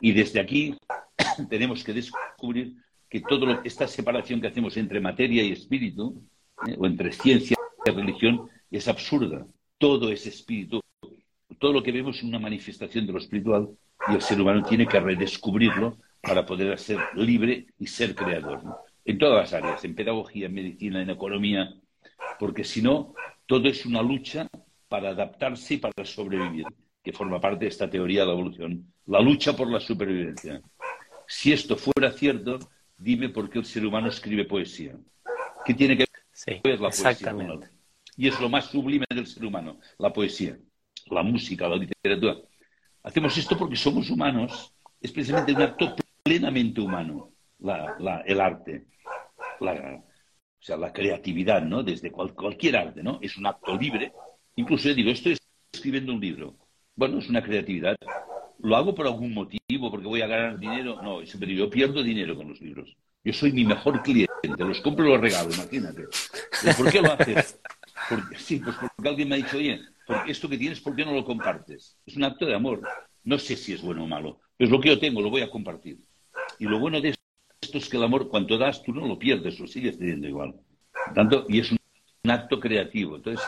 [0.00, 0.76] Y desde aquí
[1.48, 2.74] tenemos que descubrir
[3.08, 6.22] que toda esta separación que hacemos entre materia y espíritu,
[6.66, 6.76] ¿eh?
[6.78, 9.46] o entre ciencia y religión, es absurda.
[9.78, 10.80] Todo es espíritu.
[11.58, 13.68] Todo lo que vemos es una manifestación de lo espiritual
[14.08, 18.62] y el ser humano tiene que redescubrirlo para poder ser libre y ser creador.
[19.04, 21.74] En todas las áreas, en pedagogía, en medicina, en economía,
[22.38, 23.14] porque si no,
[23.46, 24.48] todo es una lucha
[24.92, 26.66] para adaptarse y para sobrevivir,
[27.02, 28.92] que forma parte de esta teoría de la evolución.
[29.06, 30.60] La lucha por la supervivencia.
[31.26, 32.58] Si esto fuera cierto,
[32.98, 34.94] dime por qué el ser humano escribe poesía.
[35.64, 36.04] ¿Qué tiene que
[36.62, 37.34] ver la poesía?
[38.18, 40.58] Y es lo más sublime del ser humano, la poesía,
[41.06, 42.36] la música, la literatura.
[43.02, 44.74] Hacemos esto porque somos humanos.
[45.00, 47.32] Es precisamente un acto plenamente humano,
[48.26, 48.88] el arte.
[49.58, 50.04] o
[50.60, 51.82] sea, la creatividad, ¿no?
[51.82, 53.18] Desde cualquier arte, ¿no?
[53.22, 54.12] Es un acto libre.
[54.56, 55.36] Incluso yo digo, estoy
[55.72, 56.56] escribiendo un libro.
[56.94, 57.96] Bueno, es una creatividad.
[58.58, 59.90] ¿Lo hago por algún motivo?
[59.90, 61.00] ¿Porque voy a ganar dinero?
[61.02, 62.94] No, siempre yo pierdo dinero con los libros.
[63.24, 64.32] Yo soy mi mejor cliente.
[64.58, 66.04] Los compro y los regalo, imagínate.
[66.76, 67.60] ¿Por qué lo haces?
[68.08, 71.04] Porque, sí, pues porque alguien me ha dicho, oye, porque esto que tienes, ¿por qué
[71.04, 71.96] no lo compartes?
[72.04, 72.82] Es un acto de amor.
[73.24, 75.42] No sé si es bueno o malo, pero es lo que yo tengo, lo voy
[75.42, 75.98] a compartir.
[76.58, 77.14] Y lo bueno de
[77.60, 80.54] esto es que el amor, cuanto das, tú no lo pierdes, lo sigues teniendo igual.
[81.14, 81.78] Tanto, y es un,
[82.28, 83.16] acto creativo.
[83.16, 83.44] Entonces,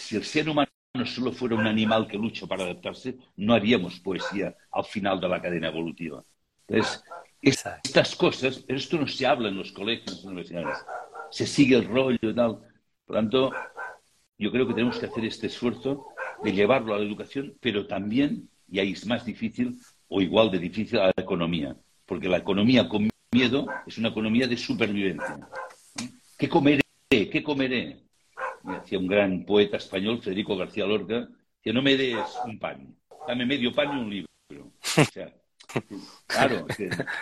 [0.00, 0.68] si el ser humano
[1.04, 5.40] solo fuera un animal que lucha para adaptarse, no haríamos poesía al final de la
[5.40, 6.24] cadena evolutiva.
[6.66, 7.02] Entonces,
[7.42, 10.78] estas cosas, esto no se habla en los colegios, en las universidades.
[11.30, 12.58] Se sigue el rollo y tal.
[13.04, 13.52] Por lo tanto,
[14.38, 16.06] yo creo que tenemos que hacer este esfuerzo
[16.42, 20.58] de llevarlo a la educación, pero también, y ahí es más difícil o igual de
[20.58, 21.76] difícil, a la economía.
[22.06, 25.48] Porque la economía con miedo es una economía de supervivencia.
[26.36, 26.82] ¿Qué comeré?
[27.08, 28.09] ¿Qué comeré?
[28.62, 31.28] Me decía un gran poeta español, Federico García Lorca,
[31.62, 32.94] que no me des un pan,
[33.26, 34.72] dame medio pan y un libro.
[34.96, 35.32] O sea,
[36.26, 36.66] claro,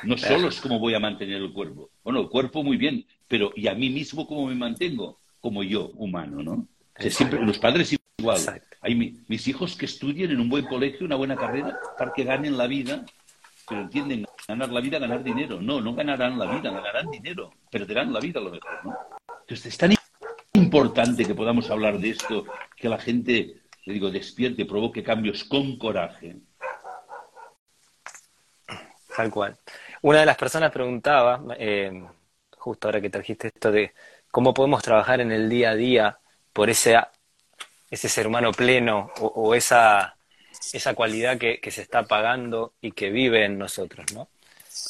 [0.04, 1.90] no solo es cómo voy a mantener el cuerpo.
[2.02, 5.18] Bueno, el cuerpo muy bien, pero ¿y a mí mismo cómo me mantengo?
[5.40, 6.66] como yo, humano, ¿no?
[7.10, 8.40] siempre, los padres igual.
[8.80, 12.56] Hay mis hijos que estudien en un buen colegio, una buena carrera, para que ganen
[12.56, 13.04] la vida,
[13.68, 15.60] pero entienden, ganar la vida, ganar dinero.
[15.60, 18.96] No, no ganarán la vida, ganarán dinero, perderán la vida a lo mejor, ¿no?
[19.40, 19.92] Entonces es tan
[20.58, 22.44] importante que podamos hablar de esto,
[22.76, 26.36] que la gente, le digo, despierte, provoque cambios con coraje.
[29.16, 29.56] Tal cual.
[30.02, 32.04] Una de las personas preguntaba, eh,
[32.56, 33.92] justo ahora que trajiste esto de
[34.30, 36.18] cómo podemos trabajar en el día a día
[36.52, 36.96] por ese,
[37.90, 40.16] ese ser humano pleno o, esa,
[40.72, 44.28] esa cualidad que, que, se está apagando y que vive en nosotros, ¿no?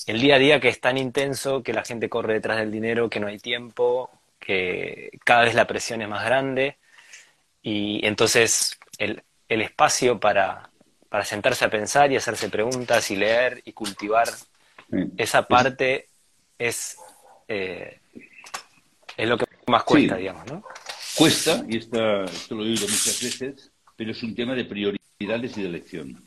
[0.07, 3.09] El día a día que es tan intenso, que la gente corre detrás del dinero,
[3.09, 6.79] que no hay tiempo, que cada vez la presión es más grande
[7.62, 10.70] y entonces el, el espacio para,
[11.09, 14.29] para sentarse a pensar y hacerse preguntas y leer y cultivar
[15.16, 16.09] esa parte
[16.59, 16.96] es,
[17.46, 18.01] eh,
[19.16, 20.64] es lo que más cuesta, digamos, ¿no?
[21.16, 25.62] Cuesta, y esto lo he oído muchas veces, pero es un tema de prioridades y
[25.62, 26.24] de elección.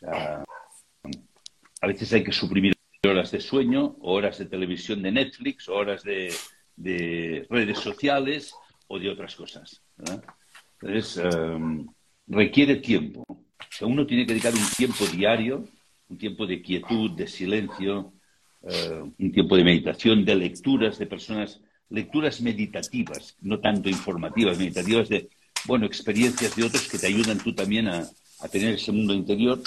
[0.00, 6.32] a veces hay que suprimir horas de sueño, horas de televisión de Netflix, horas de,
[6.78, 8.54] redes sociales
[8.86, 9.82] o de otras cosas.
[10.80, 11.86] Entonces, em,
[12.26, 13.24] requiere tiempo.
[13.80, 15.64] uno tiene que dedicar un tiempo diario,
[16.08, 18.12] un tiempo de quietud, de silencio,
[18.62, 21.60] eh, un tiempo de meditación, de lecturas de personas,
[21.90, 25.28] lecturas meditativas, no tanto informativas, meditativas de,
[25.64, 28.08] bueno, experiencias de otros que te ayudan tú también a,
[28.40, 29.60] a tener ese mundo interior.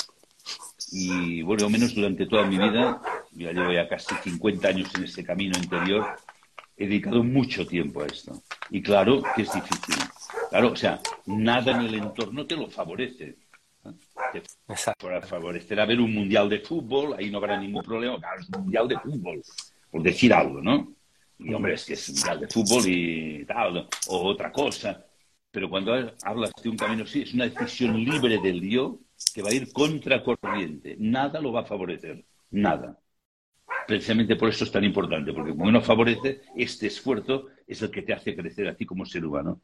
[0.91, 5.05] Y bueno, al menos durante toda mi vida, ya llevo ya casi 50 años en
[5.05, 6.05] ese camino interior,
[6.83, 8.41] he dedicado mucho tiempo a esto.
[8.69, 9.95] Y claro que es difícil.
[10.49, 13.37] Claro, o sea, nada en el entorno te lo favorece.
[14.99, 18.19] Para favorecer a ver un mundial de fútbol, ahí no habrá ningún problema.
[18.19, 19.41] Claro, es un mundial de fútbol,
[19.89, 20.93] por decir algo, ¿no?
[21.39, 25.05] Y hombre, es que es un mundial de fútbol y tal, o otra cosa.
[25.51, 28.95] Pero cuando hablas de un camino así, es una decisión libre del Dios
[29.33, 30.95] que va a ir contracorriente.
[30.97, 32.23] Nada lo va a favorecer.
[32.51, 32.97] Nada.
[33.91, 38.03] Precisamente por eso es tan importante, porque como no favorece, este esfuerzo es el que
[38.03, 39.59] te hace crecer a ti como ser humano.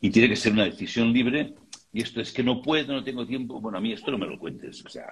[0.00, 1.56] Y tiene que ser una decisión libre
[1.92, 3.60] y esto es que no puedo, no tengo tiempo.
[3.60, 4.86] Bueno, a mí esto no me lo cuentes.
[4.86, 5.06] O sea,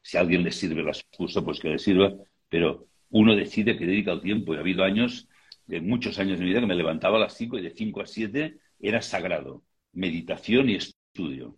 [0.00, 2.14] si a alguien le sirve la excusa, pues que le sirva.
[2.48, 4.54] Pero uno decide que dedica el tiempo.
[4.54, 5.28] Y ha habido años,
[5.66, 8.00] de muchos años de mi vida, que me levantaba a las 5 y de 5
[8.00, 9.64] a 7 era sagrado.
[9.92, 11.56] Meditación y estudio.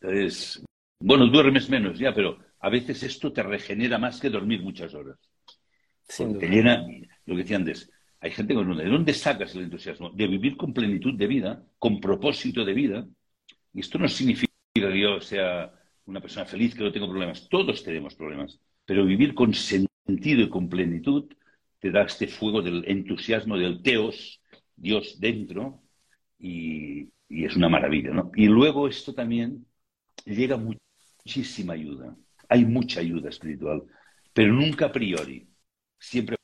[0.00, 0.64] Entonces,
[0.98, 5.29] bueno, duermes menos ya, pero a veces esto te regenera más que dormir muchas horas.
[6.16, 6.86] Te llena,
[7.26, 10.10] lo que decía antes, hay gente con ¿de dónde sacas el entusiasmo?
[10.10, 13.08] De vivir con plenitud de vida, con propósito de vida,
[13.72, 15.72] y esto no significa que yo sea
[16.06, 17.48] una persona feliz, que no tengo problemas.
[17.48, 18.58] Todos tenemos problemas.
[18.84, 21.32] Pero vivir con sentido y con plenitud
[21.78, 24.42] te da este fuego del entusiasmo del teos,
[24.76, 25.82] Dios dentro,
[26.38, 28.10] y, es una maravilla.
[28.10, 28.32] ¿no?
[28.34, 29.64] Y luego esto también
[30.24, 32.16] llega muchísima ayuda.
[32.48, 33.84] Hay mucha ayuda espiritual,
[34.32, 35.46] pero nunca a priori,
[36.00, 36.36] siempre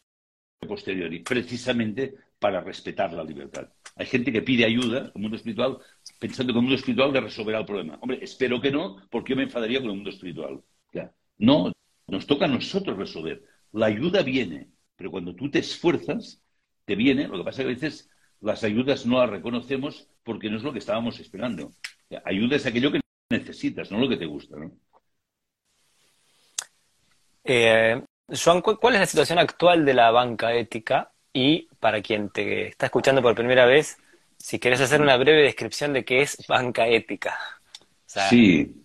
[0.67, 3.69] posteriori, precisamente para respetar la libertad.
[3.97, 5.79] Hay gente que pide ayuda al mundo espiritual
[6.19, 7.99] pensando que el mundo espiritual le resolverá el problema.
[8.01, 10.63] Hombre, espero que no, porque yo me enfadaría con el mundo espiritual.
[11.39, 11.73] No,
[12.07, 13.43] nos toca a nosotros resolver.
[13.73, 16.43] La ayuda viene, pero cuando tú te esfuerzas,
[16.85, 17.29] te viene.
[17.29, 20.63] Lo que pasa es que a veces las ayudas no las reconocemos porque no es
[20.63, 21.73] lo que estábamos esperando.
[22.25, 24.57] Ayuda es aquello que necesitas, no lo que te gusta.
[27.45, 31.13] Eh, Joan, ¿cuál es la situación actual de la banca ética?
[31.33, 33.99] Y para quien te está escuchando por primera vez,
[34.39, 37.39] si quieres hacer una breve descripción de qué es banca ética.
[38.07, 38.85] sí,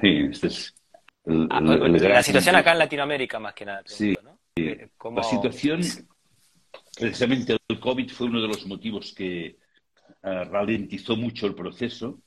[0.00, 0.74] sí, este es
[1.50, 3.82] ah, la situación acá en Latinoamérica más que nada.
[3.84, 4.14] sí,
[4.56, 5.80] eh, la situación,
[6.96, 9.56] precisamente el COVID fue uno de los motivos que
[10.22, 12.20] uh, ralentizó mucho el proceso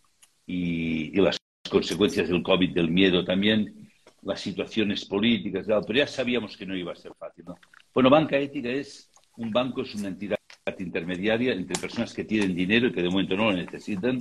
[0.45, 1.37] y, las
[1.69, 3.80] consecuencias del COVID, del miedo también,
[4.23, 7.45] las situaciones políticas, pero ya sabíamos que no iba a ser fácil.
[7.93, 10.37] Bueno, banca ética es, un banco es una entidad
[10.77, 14.19] intermediaria entre personas que tienen dinero y que de momento no lo necesitan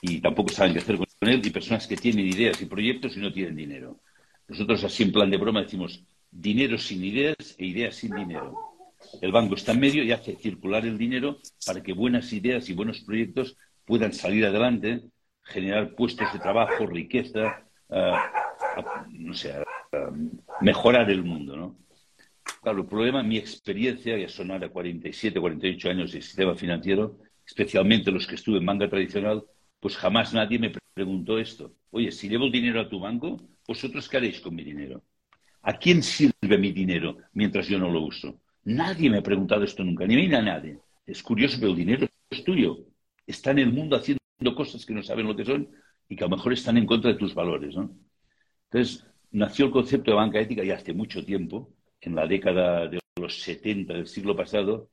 [0.00, 3.20] y tampoco saben qué hacer con él y personas que tienen ideas y proyectos y
[3.20, 4.00] no tienen dinero.
[4.48, 8.58] Nosotros así en plan de broma decimos dinero sin ideas e ideas sin dinero.
[9.20, 12.74] El banco está en medio y hace circular el dinero para que buenas ideas y
[12.74, 15.02] buenos proyectos puedan salir adelante,
[15.44, 18.30] generar puestos de trabajo, riqueza, ah,
[19.10, 20.10] no sé, ah,
[20.60, 21.76] mejorar el mundo, ¿no?
[22.62, 28.10] Claro, el problema, mi experiencia, ya son ahora 47, 48 años de sistema financiero, especialmente
[28.10, 29.44] los que estuve en banca tradicional,
[29.80, 31.74] pues jamás nadie me preguntó esto.
[31.90, 35.02] Oye, si llevo dinero a tu banco, ¿vosotros qué haréis con mi dinero?
[35.62, 38.40] ¿A quién sirve mi dinero mientras yo no lo uso?
[38.64, 40.78] Nadie me ha preguntado esto nunca, ni a nadie.
[41.04, 42.78] Es curioso, pero el dinero es tuyo.
[43.26, 44.20] Está en el mundo haciendo
[44.56, 45.68] cosas que no saben lo que son
[46.08, 47.76] y que a lo mejor están en contra de tus valores.
[47.76, 47.90] ¿no?
[48.70, 52.98] Entonces, nació el concepto de banca ética ya hace mucho tiempo en la década de
[53.20, 54.90] los 70 del siglo pasado,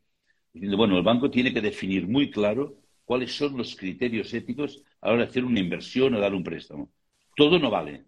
[0.54, 5.08] diciendo, bueno, el banco tiene que definir muy claro cuáles son los criterios éticos a
[5.08, 6.92] la hora de hacer una inversión o dar un préstamo.
[7.36, 8.06] Todo no vale.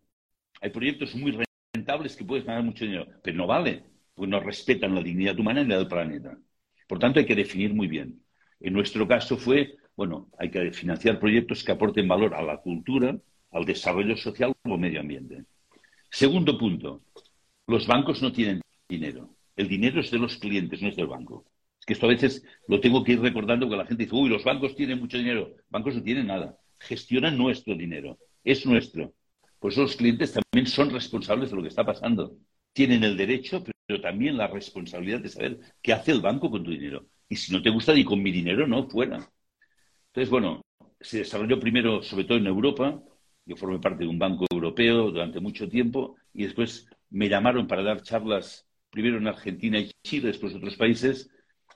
[0.61, 1.37] Hay proyectos muy
[1.73, 3.83] rentables que puedes ganar mucho dinero, pero no vale.
[4.15, 6.37] pues no respetan la dignidad humana ni la del planeta.
[6.87, 8.23] Por tanto, hay que definir muy bien.
[8.61, 13.17] En nuestro caso fue, bueno, hay que financiar proyectos que aporten valor a la cultura,
[13.51, 15.45] al desarrollo social o medio ambiente.
[16.15, 17.01] Segundo punto,
[17.67, 19.35] los bancos no tienen dinero.
[19.57, 21.43] El dinero es de los clientes, no es del banco.
[21.77, 24.29] Es que esto a veces lo tengo que ir recordando porque la gente dice, uy,
[24.29, 25.53] los bancos tienen mucho dinero.
[25.67, 26.57] Bancos no tienen nada.
[26.79, 28.17] Gestionan nuestro dinero.
[28.45, 29.13] Es nuestro.
[29.59, 32.37] Por eso los clientes también son responsables de lo que está pasando.
[32.71, 36.71] Tienen el derecho, pero también la responsabilidad de saber qué hace el banco con tu
[36.71, 37.07] dinero.
[37.27, 39.29] Y si no te gusta, ni con mi dinero, no, fuera.
[40.13, 40.61] Entonces, bueno,
[41.01, 43.03] se desarrolló primero, sobre todo en Europa.
[43.45, 47.83] Yo formé parte de un banco europeo durante mucho tiempo y después me llamaron para
[47.83, 51.29] dar charlas, primero en Argentina y Chile, después en otros países.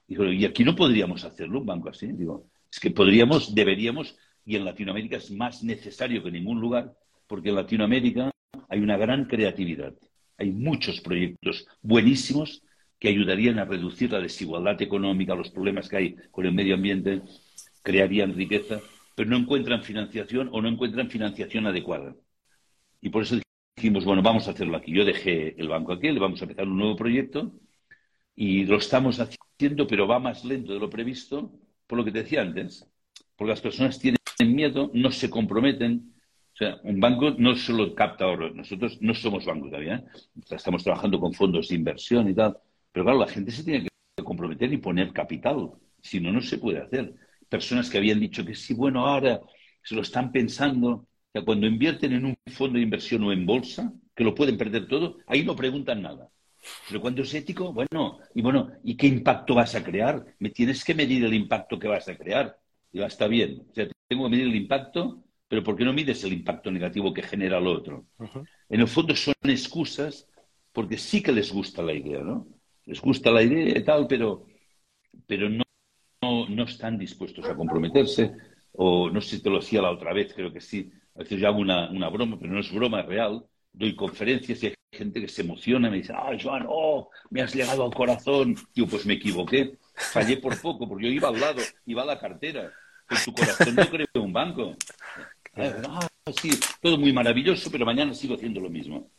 [0.07, 2.07] Y ¿y aquí no podríamos hacerlo, un banco así?
[2.07, 6.93] Digo, es que podríamos, deberíamos, y en Latinoamérica es más necesario que en ningún lugar,
[7.27, 8.31] porque en Latinoamérica
[8.67, 9.93] hay una gran creatividad.
[10.37, 12.63] Hay muchos proyectos buenísimos
[12.97, 17.21] que ayudarían a reducir la desigualdad económica, los problemas que hay con el medio ambiente,
[17.83, 18.81] crearían riqueza,
[19.19, 22.15] pero no encuentran financiación o no encuentran financiación adecuada.
[23.01, 23.35] Y por eso
[23.75, 24.93] dijimos, bueno, vamos a hacerlo aquí.
[24.93, 27.51] Yo dejé el banco aquí, le vamos a empezar un nuevo proyecto
[28.33, 31.51] y lo estamos haciendo, pero va más lento de lo previsto,
[31.85, 32.89] por lo que te decía antes,
[33.35, 34.21] porque las personas tienen
[34.55, 36.13] miedo, no se comprometen,
[36.53, 40.01] o sea, un banco no solo capta ahorros, nosotros no somos banco todavía,
[40.49, 42.57] estamos trabajando con fondos de inversión y tal,
[42.93, 43.83] pero claro, la gente se tiene
[44.15, 47.28] que comprometer y poner capital, si no, no se puede hacer.
[47.49, 49.41] Personas que habían dicho que sí, bueno, ahora
[49.83, 53.91] se lo están pensando, sea, cuando invierten en un fondo de inversión o en bolsa,
[54.15, 56.29] que lo pueden perder todo, ahí no preguntan nada.
[56.87, 60.25] Pero cuando es ético, bueno, y bueno, ¿y qué impacto vas a crear?
[60.39, 62.57] Me tienes que medir el impacto que vas a crear.
[62.91, 63.65] Y va, está bien.
[63.69, 67.11] O sea, tengo que medir el impacto pero ¿por qué no mides el impacto negativo
[67.11, 68.05] que genera el otro?
[68.69, 70.29] En el fondo son excusas
[70.71, 72.47] porque sí que les gusta la idea, ¿no?
[72.85, 74.45] Les gusta la idea y tal, pero,
[75.25, 75.63] pero no,
[76.21, 78.33] no, están dispuestos a comprometerse.
[78.73, 80.91] O no sé si te lo decía la otra vez, creo que sí.
[81.15, 83.45] A veces yo hago una, una broma, pero no es broma, es real.
[83.73, 87.41] Doy conferencias y hay gente que se emociona y me dice, ¡ay, Joan, oh, me
[87.41, 88.55] has llegado al corazón!
[88.73, 89.77] Digo, pues me equivoqué.
[89.93, 92.71] Fallé por poco, porque yo iba al lado, iba a la cartera.
[93.09, 94.75] En tu corazón no creo un banco.
[95.55, 96.07] Ah,
[96.39, 96.51] sí,
[96.81, 99.09] todo muy maravilloso, pero mañana sigo haciendo lo mismo.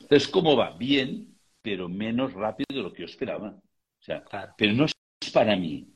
[0.00, 0.76] Entonces, ¿cómo va?
[0.76, 3.48] Bien, pero menos rápido de lo que yo esperaba.
[3.48, 4.24] O sea,
[4.56, 4.86] pero no
[5.30, 5.88] para mí.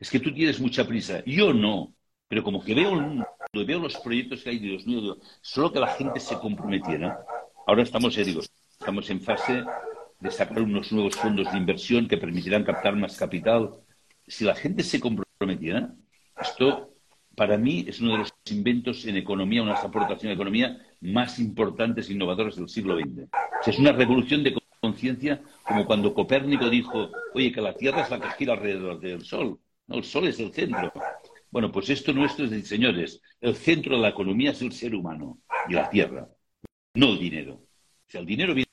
[0.00, 1.22] es que tú tienes mucha prisa.
[1.24, 1.94] Yo no.
[2.28, 5.78] Pero como que veo el mundo, veo los proyectos que hay, Dios mío, solo que
[5.78, 7.24] la gente se comprometiera.
[7.66, 8.42] Ahora estamos, digo,
[8.78, 9.64] estamos en fase
[10.18, 13.70] de sacar unos nuevos fondos de inversión que permitirán captar más capital.
[14.26, 15.94] Si la gente se comprometiera,
[16.40, 16.92] esto
[17.36, 22.08] para mí es uno de los inventos en economía, unas aportaciones de economía más importantes
[22.08, 23.28] e innovadoras del siglo XX.
[23.66, 24.54] es una revolución de
[24.86, 29.24] conciencia como cuando Copérnico dijo, oye, que la Tierra es la que gira alrededor del
[29.24, 30.92] Sol, no, el Sol es el centro.
[31.50, 35.38] Bueno, pues esto nuestro es señores, el centro de la economía es el ser humano
[35.68, 36.28] y la Tierra,
[36.94, 37.54] no el dinero.
[37.54, 38.68] O sea, el dinero viene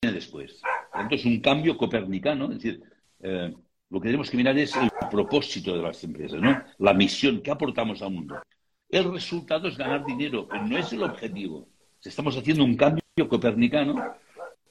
[0.00, 0.60] después.
[0.94, 2.82] Entonces, un cambio copernicano, es decir,
[3.20, 3.52] eh,
[3.90, 6.62] lo que tenemos que mirar es el propósito de las empresas, ¿no?
[6.78, 8.40] La misión que aportamos al mundo.
[8.88, 11.68] El resultado es ganar dinero, pero no es el objetivo.
[12.02, 14.14] Estamos haciendo un cambio copernicano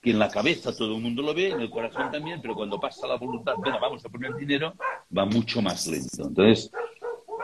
[0.05, 2.79] que en la cabeza todo el mundo lo ve, en el corazón también, pero cuando
[2.79, 4.75] pasa la voluntad, venga, vamos a poner dinero,
[5.17, 6.27] va mucho más lento.
[6.27, 6.71] Entonces,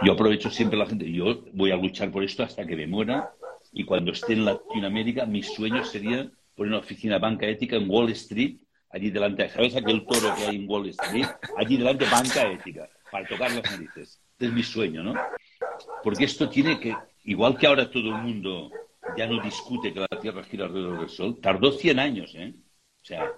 [0.04, 3.34] yo aprovecho siempre la gente, yo voy a luchar por esto hasta que me muera
[3.74, 7.90] y cuando esté en Latinoamérica, mi sueño sería poner una oficina de banca ética en
[7.90, 8.58] Wall Street
[8.92, 11.26] allí delante, ¿sabes aquel toro que hay en Wall Street?
[11.58, 14.22] Allí delante banca ética, para tocar las narices.
[14.34, 15.16] Este es mi sueño, ¿no?
[16.04, 18.70] Porque esto tiene que, igual que ahora todo el mundo
[19.18, 22.54] ya no discute que la Tierra gira alrededor del Sol, tardó 100 años, ¿eh?
[22.56, 23.32] O sea,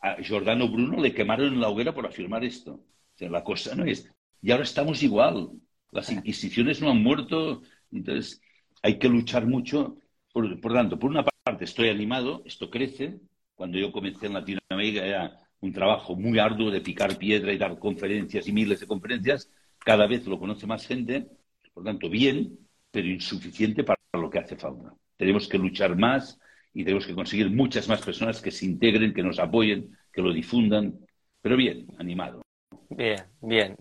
[0.00, 2.72] a Giordano Bruno le quemaron en la hoguera por afirmar esto.
[2.72, 4.10] O sea, la cosa no es...
[4.42, 5.50] Y ahora estamos igual.
[5.90, 8.40] Las inquisiciones no han muerto, entonces
[8.82, 9.96] hay que luchar mucho.
[10.32, 13.20] Por, por tanto, por una parte estoy animado, esto crece,
[13.54, 17.78] cuando yo comencé en Latinoamérica era un trabajo muy arduo de picar piedra y dar
[17.78, 19.48] conferencias y miles de conferencias.
[19.78, 21.28] Cada vez lo conoce más gente,
[21.72, 22.58] por tanto, bien,
[22.90, 24.94] pero insuficiente para lo que hace falta.
[25.16, 26.38] Tenemos que luchar más
[26.72, 30.32] y tenemos que conseguir muchas más personas que se integren, que nos apoyen, que lo
[30.32, 30.94] difundan,
[31.40, 32.42] pero bien, animado.
[32.88, 33.76] Bien, bien.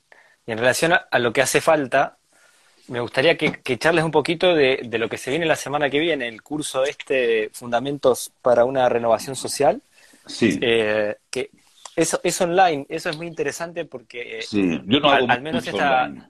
[0.46, 2.18] Y en relación a, lo que hace falta,
[2.88, 6.28] me gustaría que, charles un poquito de, lo que se viene la semana que viene,
[6.28, 9.82] el curso este Fundamentos para una Renovación Social.
[10.26, 10.58] Sí.
[10.62, 11.50] Eh, que
[11.96, 14.82] eso es online, eso es muy interesante porque sí.
[14.86, 16.30] Yo no hago al, menos esta...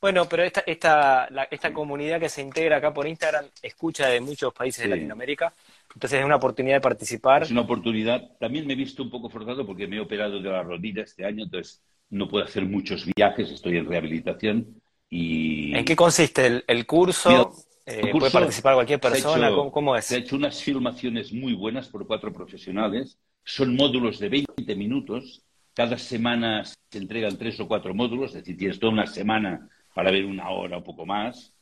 [0.00, 4.52] Bueno, pero esta, esta, esta comunidad que se integra acá por Instagram escucha de muchos
[4.54, 5.52] países de Latinoamérica,
[5.94, 7.42] Entonces es una oportunidad de participar.
[7.42, 8.30] Es una oportunidad.
[8.38, 11.26] También me he visto un poco forzado porque me he operado de la rodilla este
[11.26, 14.80] año, entonces no puedo hacer muchos viajes, estoy en rehabilitación.
[15.10, 15.74] Y...
[15.76, 17.52] ¿En qué consiste el, curso?
[17.84, 19.50] Eh, ¿Puede participar cualquier persona?
[19.70, 20.06] ¿Cómo, es?
[20.06, 23.18] Se ha hecho unas filmaciones muy buenas por cuatro profesionales.
[23.44, 25.42] Son módulos de 20 minutos.
[25.74, 29.68] Cada semana se entregan tres o cuatro módulos, es decir, tienes toda una semana
[30.00, 31.52] para ver una hora o poco más.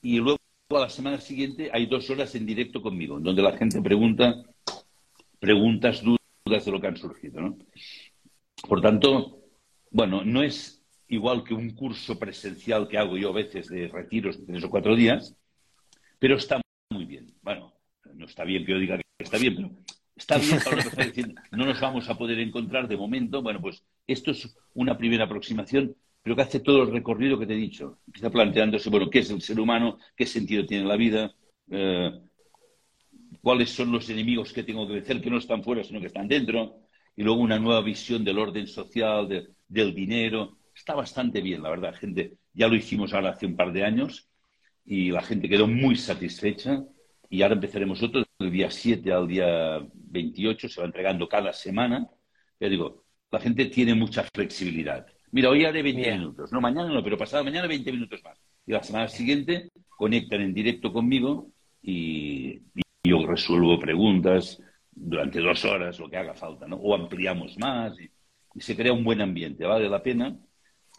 [0.00, 0.38] Y luego
[0.70, 4.44] a la semana siguiente hay dos horas en directo conmigo, donde la gente pregunta
[5.40, 7.40] preguntas, dudas de lo que han surgido.
[7.40, 7.58] ¿no?
[8.68, 9.40] Por tanto,
[9.90, 14.38] bueno, no es igual que un curso presencial que hago yo a veces de retiros
[14.38, 15.34] de tres o cuatro días,
[16.20, 16.60] pero está
[16.90, 17.34] muy bien.
[17.42, 17.74] Bueno,
[18.14, 19.70] no está bien que yo diga que está bien, pero
[20.14, 21.42] está bien para lo que está diciendo.
[21.50, 23.42] No nos vamos a poder encontrar de momento.
[23.42, 25.96] Bueno, pues esto es una primera aproximación,
[26.26, 28.00] pero que hace todo el recorrido que te he dicho.
[28.04, 31.32] Empieza planteándose, bueno, qué es el ser humano, qué sentido tiene la vida,
[31.70, 32.10] eh,
[33.40, 36.26] cuáles son los enemigos que tengo que vencer, que no están fuera, sino que están
[36.26, 36.80] dentro,
[37.14, 39.28] y luego una nueva visión del orden social,
[39.68, 42.38] del dinero, está bastante bien, la verdad, gente.
[42.52, 44.28] Ya lo hicimos ahora hace un par de años
[44.84, 46.82] y la gente quedó muy satisfecha.
[47.30, 52.10] Y ahora empezaremos otro, del día 7 al día 28, se va entregando cada semana.
[52.58, 55.06] Ya digo, la gente tiene mucha flexibilidad.
[55.32, 58.38] Mira, hoy haré 20 minutos, no mañana no, pero pasado mañana 20 minutos más.
[58.66, 61.48] Y la semana siguiente conectan en directo conmigo
[61.82, 62.60] y,
[63.04, 64.60] yo resuelvo preguntas
[64.90, 66.74] durante dos horas, lo que haga falta, ¿no?
[66.76, 68.10] O ampliamos más y,
[68.54, 69.64] y se crea un buen ambiente.
[69.64, 70.36] Vale la pena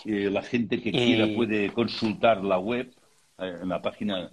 [0.05, 2.93] la gente que quiera puede consultar la web
[3.39, 4.31] eh, en la página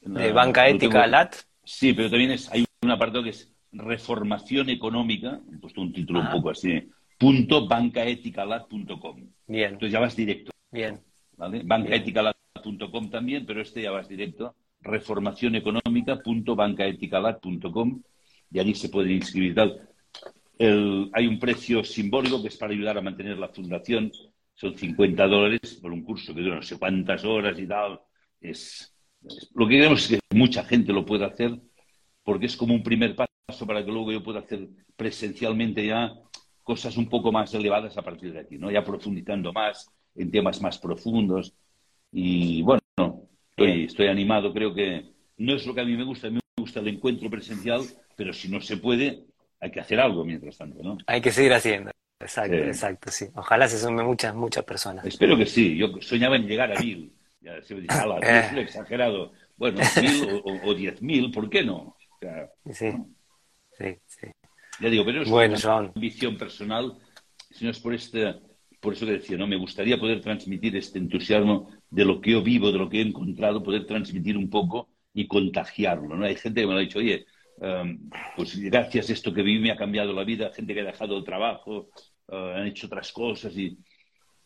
[0.00, 1.36] de Banca Ética LAT.
[1.64, 6.20] Sí, pero también es, hay un apartado que es Reformación Económica, he puesto un título
[6.20, 6.88] un poco así,
[7.20, 9.28] punto bancaeticalat.com.
[9.46, 9.72] Bien.
[9.74, 10.52] Entonces ya vas directo.
[10.72, 10.98] Bien.
[11.36, 11.60] ¿vale?
[11.62, 14.56] Bancaeticalat.com también, pero este ya vas directo.
[14.80, 18.02] Reformación Económica punto bancaeticalat.com
[18.50, 19.54] y allí se puede inscribir.
[19.54, 19.86] Tal.
[20.58, 24.10] hay un precio simbólico que es para ayudar a mantener la fundación
[24.54, 28.00] son 50 dólares por un curso que dura no sé cuántas horas y tal.
[28.40, 28.94] Es,
[29.54, 31.58] lo que queremos es que mucha gente lo pueda hacer
[32.22, 36.12] porque es como un primer paso para que luego yo pueda hacer presencialmente ya
[36.62, 38.70] cosas un poco más elevadas a partir de aquí, ¿no?
[38.70, 41.54] Ya profundizando más en temas más profundos.
[42.12, 42.80] Y bueno,
[43.50, 45.04] estoy, estoy animado, creo que
[45.38, 47.82] no es lo que a mí me gusta, a mí me gusta el encuentro presencial,
[48.16, 49.24] pero si no se puede,
[49.60, 50.98] hay que hacer algo mientras tanto, ¿no?
[51.06, 51.90] Hay que seguir haciendo.
[52.20, 53.26] Exacto, exacto, sí.
[53.34, 55.04] Ojalá se sumen muchas, muchas personas.
[55.06, 55.76] Espero que sí.
[55.76, 57.12] Yo soñaba en llegar a mil.
[57.40, 59.32] Ya se me dice, es exagerado.
[59.56, 61.96] Bueno, mil o, diez mil, ¿por qué no?
[62.20, 62.28] sí,
[62.66, 62.96] sí, sí.
[64.80, 66.96] Ya digo, pero es una ambición personal,
[67.50, 68.34] si no es por este,
[68.80, 69.46] por eso que decía, ¿no?
[69.46, 73.02] Me gustaría poder transmitir este entusiasmo de lo que yo vivo, de lo que he
[73.02, 76.24] encontrado, poder transmitir un poco y contagiarlo, ¿no?
[76.24, 77.26] Hay gente que me lo ha dicho, oye,
[77.58, 80.84] um, pues gracias a esto que viví me ha cambiado la vida, gente que ha
[80.84, 81.90] dejado el trabajo,
[82.28, 83.76] eh, han hecho otras cosas y,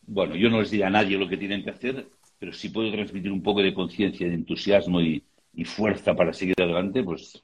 [0.01, 2.91] bueno, yo no les diré a nadie lo que tienen que hacer, pero si puedo
[2.91, 5.23] transmitir un poco de conciencia, de entusiasmo y,
[5.63, 7.41] fuerza para seguir adelante, pues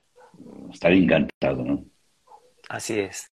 [0.70, 1.86] estaré encantado, ¿no?
[2.72, 3.30] Así es.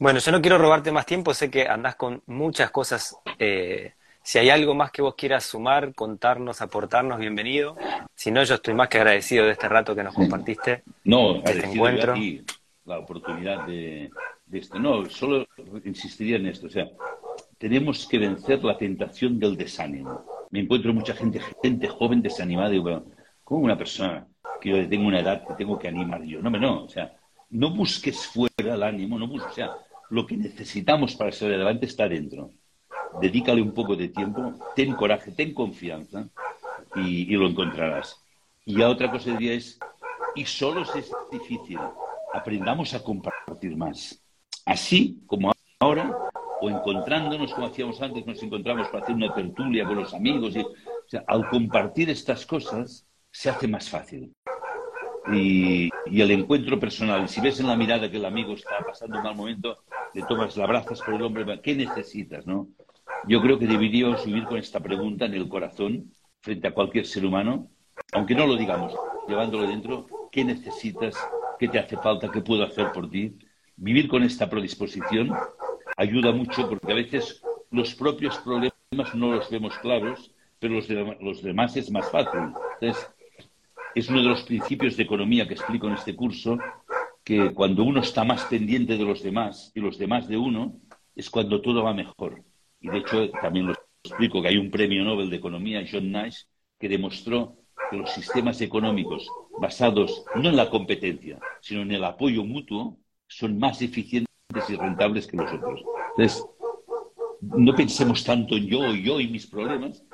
[0.00, 3.16] Bueno, yo no quiero robarte más tiempo, sé que andás con muchas cosas.
[3.38, 3.92] Eh,
[4.24, 7.76] si hay algo más que vos quieras sumar, contarnos, aportarnos, bienvenido.
[8.12, 10.82] Si no, yo estoy más que agradecido de este rato que nos compartiste.
[11.04, 12.16] No, este encuentro.
[12.86, 14.10] la oportunidad de,
[14.80, 15.46] no, solo
[15.84, 16.66] insistiría en esto.
[16.66, 16.88] O sea,
[17.56, 20.24] tenemos que vencer la tentación del desánimo.
[20.50, 23.04] Me encuentro mucha gente, gente joven desanimada y digo,
[23.44, 24.26] ¿cómo una persona
[24.60, 26.42] que yo tengo una edad que tengo que animar yo?
[26.42, 27.14] No, no, o sea,
[27.50, 29.76] no busques fuera el ánimo, no busques, o sea,
[30.10, 32.50] lo que necesitamos para salir adelante está dentro.
[33.20, 36.28] Dedícale un poco de tiempo, ten coraje, ten confianza
[36.94, 38.16] y, lo encontrarás.
[38.64, 39.78] Y ya otra cosa diría es,
[40.34, 41.78] y solo si es difícil,
[42.32, 44.22] aprendamos a compartir más
[44.64, 46.16] así como ahora,
[46.60, 50.54] o encontrándonos como hacíamos antes, nos encontramos para hacer una tertulia con los amigos.
[50.54, 50.74] Y, o
[51.06, 54.32] sea, al compartir estas cosas se hace más fácil.
[55.32, 59.24] Y, el encuentro personal, si ves en la mirada que el amigo está pasando un
[59.24, 59.78] mal momento,
[60.14, 62.46] le tomas, la abrazas por el hombre, ¿qué necesitas?
[62.46, 62.68] no?
[63.28, 67.24] Yo creo que deberíamos vivir con esta pregunta en el corazón frente a cualquier ser
[67.24, 67.70] humano,
[68.12, 68.94] aunque no lo digamos,
[69.28, 71.14] llevándolo dentro, ¿qué necesitas?
[71.58, 72.30] ¿Qué te hace falta?
[72.30, 73.36] ¿Qué puedo hacer por ti?
[73.80, 75.30] vivir con esta predisposición
[75.96, 80.88] ayuda mucho porque a veces los propios problemas no los vemos claros, pero los,
[81.20, 82.40] los demás es más fácil.
[82.80, 83.10] Entonces,
[83.94, 86.58] es uno de los principios de economía que explico en este curso,
[87.24, 90.80] que cuando uno está más pendiente de los demás y los demás de uno,
[91.14, 92.42] es cuando todo va mejor.
[92.80, 96.42] Y de hecho, también lo explico que hay un premio Nobel de Economía, John Nash,
[96.78, 97.56] que demostró
[97.90, 99.28] que los sistemas económicos
[99.60, 104.26] basados no en la competencia, sino en el apoyo mutuo, son más eficientes
[104.68, 105.82] y rentables que los otros.
[106.16, 106.46] Entonces,
[107.40, 110.04] no pensemos tanto en yo, yo y mis problemas,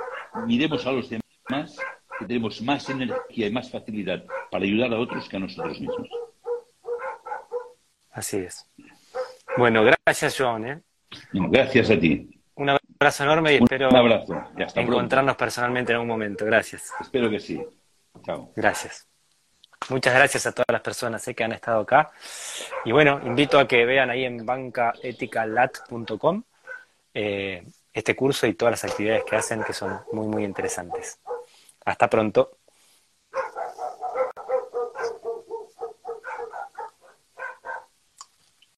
[0.46, 1.78] miremos a los demás,
[2.18, 6.08] que tenemos más energía y más facilidad para ayudar a otros que a nosotros mismos.
[8.10, 8.64] Así es.
[9.56, 10.66] Bueno, gracias, John.
[10.66, 10.80] ¿eh?
[11.32, 12.30] Gracias a ti.
[12.54, 13.90] Un abrazo enorme y espero
[14.74, 16.46] encontrarnos personalmente en algún momento.
[16.46, 16.90] Gracias.
[17.00, 17.62] Espero que sí.
[18.24, 18.50] Chao.
[18.56, 19.06] Gracias.
[19.90, 22.10] Muchas gracias a todas las personas eh, que han estado acá.
[22.84, 26.42] Y bueno, invito a que vean ahí en bancaeticalat.com
[27.12, 27.62] eh,
[27.92, 31.20] este curso y todas las actividades que hacen que son muy, muy interesantes.
[31.86, 32.58] Hasta pronto.